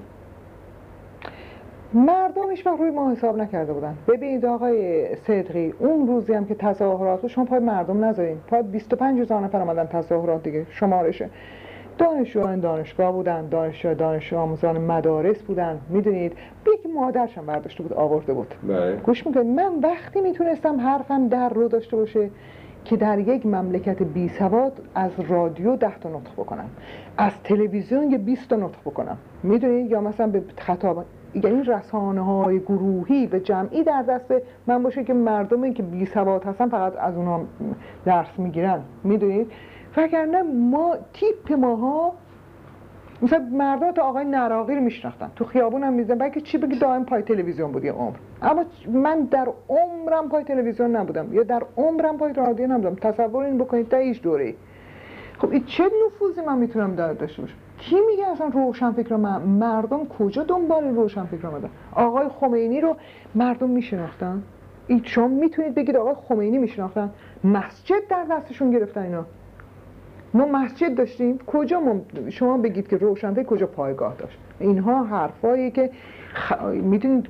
مردم 1.96 2.50
هیچ 2.50 2.66
روی 2.66 2.90
ما 2.90 3.10
حساب 3.10 3.36
نکرده 3.36 3.72
بودن. 3.72 3.96
ببینید 4.08 4.46
آقای 4.46 5.06
صدقی 5.14 5.74
اون 5.78 6.06
روزی 6.06 6.32
هم 6.32 6.44
که 6.44 6.54
تظاهرات 6.54 7.26
شما 7.26 7.44
پای 7.44 7.58
مردم 7.58 8.04
نذارین. 8.04 8.36
پای 8.46 8.62
25 8.62 9.20
هزار 9.20 9.40
نفر 9.40 9.60
آمدن 9.60 9.86
تظاهرات 9.86 10.42
دیگه 10.42 10.66
شمارشه 10.70 11.30
دانشجویان 11.98 12.60
دانشگاه 12.60 13.12
بودن 13.12 13.48
دانشجو 13.48 13.94
دانش 13.94 14.32
آموزان 14.32 14.78
مدارس 14.78 15.42
بودن. 15.42 15.78
می‌دونید 15.88 16.32
یک 16.66 16.94
مادرشم 16.94 17.46
برداشته 17.46 17.82
بود 17.82 17.92
آورده 17.92 18.32
بود. 18.32 18.54
بله. 18.68 18.96
گوش 18.96 19.26
می‌کنید 19.26 19.46
من 19.46 19.78
وقتی 19.82 20.20
می‌تونستم 20.20 20.80
حرفم 20.80 21.28
در 21.28 21.48
رو 21.48 21.68
داشته 21.68 21.96
باشه 21.96 22.30
که 22.84 22.96
در 22.96 23.18
یک 23.18 23.46
مملکت 23.46 24.02
بی 24.02 24.28
سواد 24.28 24.72
از 24.94 25.10
رادیو 25.28 25.76
ده 25.76 25.98
تا 25.98 26.08
نطق 26.08 26.32
بکنم 26.32 26.68
از 27.18 27.32
تلویزیون 27.44 28.10
یه 28.10 28.18
20 28.18 28.48
تا 28.48 28.56
نطق 28.56 28.80
بکنم. 28.84 29.18
می‌دونید؟ 29.42 29.90
یا 29.90 30.00
مثلا 30.00 30.26
به 30.26 30.42
خطاب 30.58 31.04
یعنی 31.44 31.62
رسانه 31.62 32.20
های 32.20 32.60
گروهی 32.60 33.26
و 33.26 33.38
جمعی 33.38 33.84
در 33.84 34.02
دست 34.02 34.34
من 34.66 34.82
باشه 34.82 35.04
که 35.04 35.14
مردمی 35.14 35.74
که 35.74 35.82
بی 35.82 36.06
سواد 36.06 36.44
هستن 36.44 36.68
فقط 36.68 36.92
از 36.98 37.16
اونها 37.16 37.40
درس 38.04 38.38
می‌گیرن. 38.38 38.80
می‌دونید 39.04 39.52
وگرنه 39.96 40.42
ما 40.42 40.96
تیپ 41.12 41.52
ماها 41.52 42.12
مثلا 43.22 43.48
مردم 43.52 43.92
تا 43.92 44.02
آقای 44.02 44.24
نراقی 44.24 44.74
رو 44.74 44.80
میشناختن. 44.80 45.30
تو 45.36 45.44
خیابون 45.44 45.82
هم 45.82 45.92
میزن 45.92 46.18
بلکه 46.18 46.40
چی 46.40 46.58
بگی؟ 46.58 46.78
دائم 46.78 47.04
پای 47.04 47.22
تلویزیون 47.22 47.72
بودی 47.72 47.88
عمر. 47.88 48.16
اما 48.42 48.64
من 48.92 49.20
در 49.20 49.48
عمرم 49.68 50.28
پای 50.28 50.44
تلویزیون 50.44 50.96
نبودم. 50.96 51.34
یا 51.34 51.42
در 51.42 51.62
عمرم 51.76 52.16
پای 52.16 52.32
رادیو 52.32 52.66
نبودم. 52.66 52.94
تصور 52.94 53.44
این 53.44 53.58
بکنید 53.58 53.88
تا 53.88 53.96
هیچ 53.96 54.22
دوره 54.22 54.54
خب 55.38 55.50
این 55.50 55.64
چه 55.64 55.84
نفوذی 56.06 56.40
من 56.46 56.58
می‌تونم 56.58 56.94
داشته 56.94 57.42
باشم؟ 57.42 57.56
کی 57.78 57.96
میگه 58.10 58.26
اصلا 58.26 58.48
روشن 58.48 58.92
فکر 58.92 59.16
مردم 59.16 60.06
کجا 60.18 60.42
دنبال 60.42 60.84
روشن 60.84 61.24
فکر 61.24 61.46
آمدن 61.46 61.68
آقای 61.92 62.28
خمینی 62.28 62.80
رو 62.80 62.96
مردم 63.34 63.70
میشناختن؟ 63.70 64.42
این 64.86 65.02
شما 65.04 65.28
می‌تونید 65.28 65.74
بگید 65.74 65.96
آقای 65.96 66.14
خمینی 66.28 66.58
میشناختن؟ 66.58 67.10
مسجد 67.44 68.08
در 68.10 68.26
دستشون 68.30 68.70
گرفتن 68.70 69.02
اینا. 69.02 69.24
ما 70.34 70.46
مسجد 70.46 70.94
داشتیم. 70.94 71.38
کجا 71.46 71.80
ما 71.80 72.00
شما 72.30 72.58
بگید 72.58 72.88
که 72.88 72.96
روشنفکر 72.96 73.42
کجا 73.42 73.66
پایگاه 73.66 74.14
داشت؟ 74.18 74.38
اینها 74.60 75.04
حرفایی 75.04 75.70
که 75.70 75.90
خ... 76.32 76.52
می‌دونید 76.62 77.28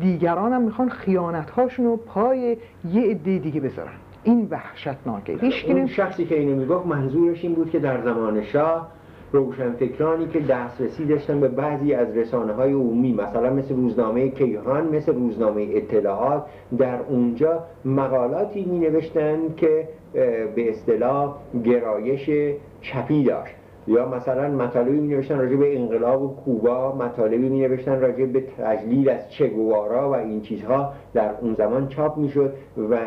دیگران 0.00 0.52
هم 0.52 0.62
می‌خوان 0.62 0.88
خیانت 0.88 1.50
هاشون 1.50 1.86
رو 1.86 1.96
پای 1.96 2.56
یه 2.92 3.02
عده 3.02 3.38
دیگه 3.38 3.60
بذارن. 3.60 3.92
این 4.22 4.48
وحشتناکه. 4.50 5.32
هیچ 5.32 5.64
اون 5.66 5.86
شخصی 5.86 6.24
که 6.24 6.38
اینو 6.38 6.56
می‌گفت 6.56 6.86
منظورش 6.86 7.44
این 7.44 7.54
بود 7.54 7.70
که 7.70 7.78
در 7.78 8.02
زمان 8.02 8.42
شاه 8.42 8.88
روشنفکرانی 9.32 10.26
که 10.26 10.40
دسترسی 10.40 11.04
داشتن 11.04 11.40
به 11.40 11.48
بعضی 11.48 11.94
از 11.94 12.16
رسانه 12.16 12.52
های 12.52 12.72
عمومی 12.72 13.12
مثلا 13.12 13.50
مثل 13.50 13.74
روزنامه 13.74 14.28
کیهان 14.28 14.96
مثل 14.96 15.14
روزنامه 15.14 15.68
اطلاعات 15.70 16.44
در 16.78 17.00
اونجا 17.08 17.64
مقالاتی 17.84 18.64
می 18.64 18.78
نوشتن 18.78 19.38
که 19.56 19.88
به 20.54 20.70
اصطلاح 20.70 21.36
گرایش 21.64 22.30
چپی 22.80 23.24
داشت. 23.24 23.54
یا 23.86 24.08
مثلا 24.08 24.48
مطالبی 24.48 25.00
می 25.00 25.14
نوشتن 25.14 25.38
راجع 25.38 25.56
به 25.56 25.78
انقلاب 25.78 26.36
کوبا 26.44 26.94
مطالبی 26.94 27.48
می 27.48 27.60
نوشتن 27.60 28.00
راجع 28.00 28.24
به 28.24 28.40
تجلیل 28.40 29.08
از 29.08 29.30
چگوارا 29.30 30.10
و 30.10 30.14
این 30.14 30.40
چیزها 30.40 30.92
در 31.14 31.30
اون 31.40 31.54
زمان 31.54 31.88
چاپ 31.88 32.16
می 32.18 32.28
شد 32.28 32.52
و 32.90 32.98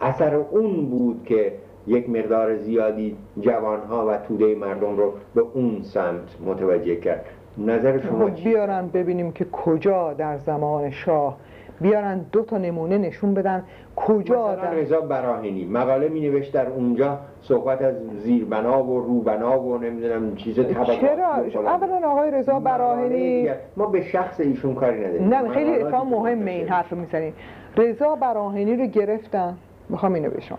اثر 0.00 0.34
اون 0.34 0.86
بود 0.86 1.24
که 1.24 1.52
یک 1.86 2.10
مقدار 2.10 2.56
زیادی 2.56 3.16
جوانها 3.40 4.06
و 4.06 4.16
توده 4.16 4.54
مردم 4.54 4.96
رو 4.96 5.12
به 5.34 5.42
اون 5.54 5.82
سمت 5.82 6.36
متوجه 6.46 6.96
کرد. 6.96 7.24
نظر 7.58 8.00
شما 8.00 8.26
خب 8.26 8.34
بیارن 8.44 8.88
ببینیم 8.88 9.32
که 9.32 9.44
کجا 9.44 10.12
در 10.12 10.38
زمان 10.38 10.90
شاه. 10.90 11.36
بیارن 11.80 12.26
دو 12.32 12.42
تا 12.42 12.58
نمونه 12.58 12.98
نشون 12.98 13.34
بدن 13.34 13.64
کجا 13.96 14.52
مثلا 14.52 14.72
رضا 14.72 15.00
براهنی 15.00 15.64
مقاله 15.64 16.08
می 16.08 16.20
نوشت 16.20 16.52
در 16.52 16.66
اونجا 16.66 17.18
صحبت 17.42 17.82
از 17.82 17.94
زیربنا 18.18 18.84
و 18.84 19.00
روبنا 19.00 19.60
و 19.60 19.78
نمی‌دونم 19.78 20.34
چیز 20.36 20.56
طبقات 20.56 21.00
چرا؟ 21.00 21.34
اولا 21.54 22.08
آقای 22.08 22.30
رضا 22.30 22.60
براهنی 22.60 23.48
ما 23.76 23.86
به 23.86 24.02
شخص 24.02 24.40
ایشون 24.40 24.74
کاری 24.74 25.00
نداریم. 25.00 25.28
نه 25.28 25.48
خیلی 25.48 25.70
اتفاق 25.70 26.06
مهمه 26.06 26.50
این 26.50 26.68
حرف 26.68 26.92
می‌زنید 26.92 27.34
رضا 27.76 28.14
براهنی 28.14 28.76
رو 28.76 28.86
گرفتن. 28.86 29.56
می‌خوام 29.88 30.14
اینو 30.14 30.30
به 30.30 30.40
شما 30.40 30.58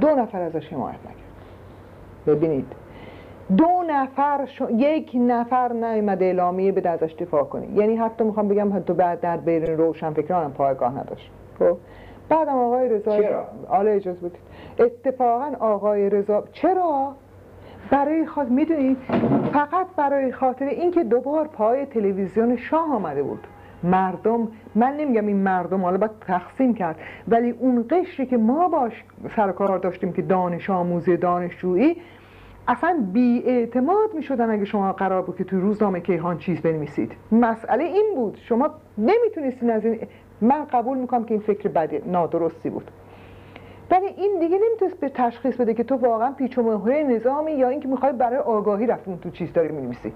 دو 0.00 0.08
نفر 0.08 0.42
ازش 0.42 0.72
حمایت 0.72 0.98
نکرد. 1.04 1.16
ببینید 2.26 2.66
دو 3.56 3.82
نفر 3.88 4.48
یک 4.76 5.10
نفر 5.14 5.72
نیومده 5.72 6.24
اعلامیه 6.24 6.72
به 6.72 6.88
ازش 6.88 7.12
دفاع 7.12 7.44
کنی 7.44 7.66
یعنی 7.66 7.96
حتی 7.96 8.24
می‌خوام 8.24 8.48
بگم 8.48 8.76
حتی 8.76 8.92
بعد 8.92 9.20
در 9.20 9.36
بین 9.36 9.66
روشن 9.66 10.12
فکرانم 10.12 10.52
پایگاه 10.52 10.98
نداشت. 10.98 11.30
خب؟ 11.58 11.76
بعدم 12.28 12.58
آقای 12.58 12.88
رضا 12.88 13.16
چرا؟ 13.16 13.44
آله 13.68 13.90
اجازه 13.90 14.20
بودید 14.20 14.40
اتفاقا 14.78 15.52
آقای 15.60 16.10
رضا 16.10 16.44
چرا؟ 16.52 17.12
برای 17.90 18.26
خاطر 18.26 18.50
می‌دونید 18.50 18.96
فقط 19.52 19.86
برای 19.96 20.32
خاطر 20.32 20.64
اینکه 20.64 21.04
دوبار 21.04 21.46
پای 21.46 21.86
تلویزیون 21.86 22.56
شاه 22.56 22.94
آمده 22.94 23.22
بود. 23.22 23.46
مردم 23.84 24.48
من 24.74 24.96
نمیگم 24.96 25.26
این 25.26 25.36
مردم 25.36 25.82
حالا 25.82 25.96
باید 25.96 26.10
تقسیم 26.20 26.74
کرد 26.74 26.96
ولی 27.28 27.50
اون 27.50 27.84
قشری 27.90 28.26
که 28.26 28.36
ما 28.36 28.68
باش 28.68 29.04
سرکار 29.36 29.78
داشتیم 29.78 30.12
که 30.12 30.22
دانش 30.22 30.70
آموزی 30.70 31.16
دانشجویی 31.16 31.96
اصلا 32.68 33.06
بی 33.12 33.42
اعتماد 33.46 34.14
می 34.14 34.22
شدن 34.22 34.50
اگه 34.50 34.64
شما 34.64 34.92
قرار 34.92 35.22
بود 35.22 35.36
که 35.36 35.44
توی 35.44 35.60
روزنامه 35.60 36.00
کیهان 36.00 36.38
چیز 36.38 36.60
بنویسید. 36.60 37.12
مسئله 37.32 37.84
این 37.84 38.12
بود. 38.16 38.38
شما 38.42 38.70
نمی‌تونستین 38.98 39.70
از 39.70 39.84
این 39.84 39.98
من 40.40 40.64
قبول 40.64 40.98
می‌کنم 40.98 41.24
که 41.24 41.34
این 41.34 41.42
فکر 41.42 41.68
بدی 41.68 41.98
نادرستی 42.06 42.70
بود. 42.70 42.90
ولی 43.90 44.06
این 44.06 44.38
دیگه 44.40 44.58
نمی‌تونست 44.68 45.00
به 45.00 45.08
تشخیص 45.08 45.56
بده 45.56 45.74
که 45.74 45.84
تو 45.84 45.96
واقعا 45.96 46.32
پیچ 46.32 46.58
و 46.58 46.88
نظامی 46.88 47.52
یا 47.52 47.68
اینکه 47.68 47.88
می‌خوای 47.88 48.12
برای 48.12 48.38
آگاهی 48.38 48.86
رفتون 48.86 49.18
تو 49.18 49.30
چیز 49.30 49.52
داری 49.52 49.72
می‌نویسی. 49.72 50.12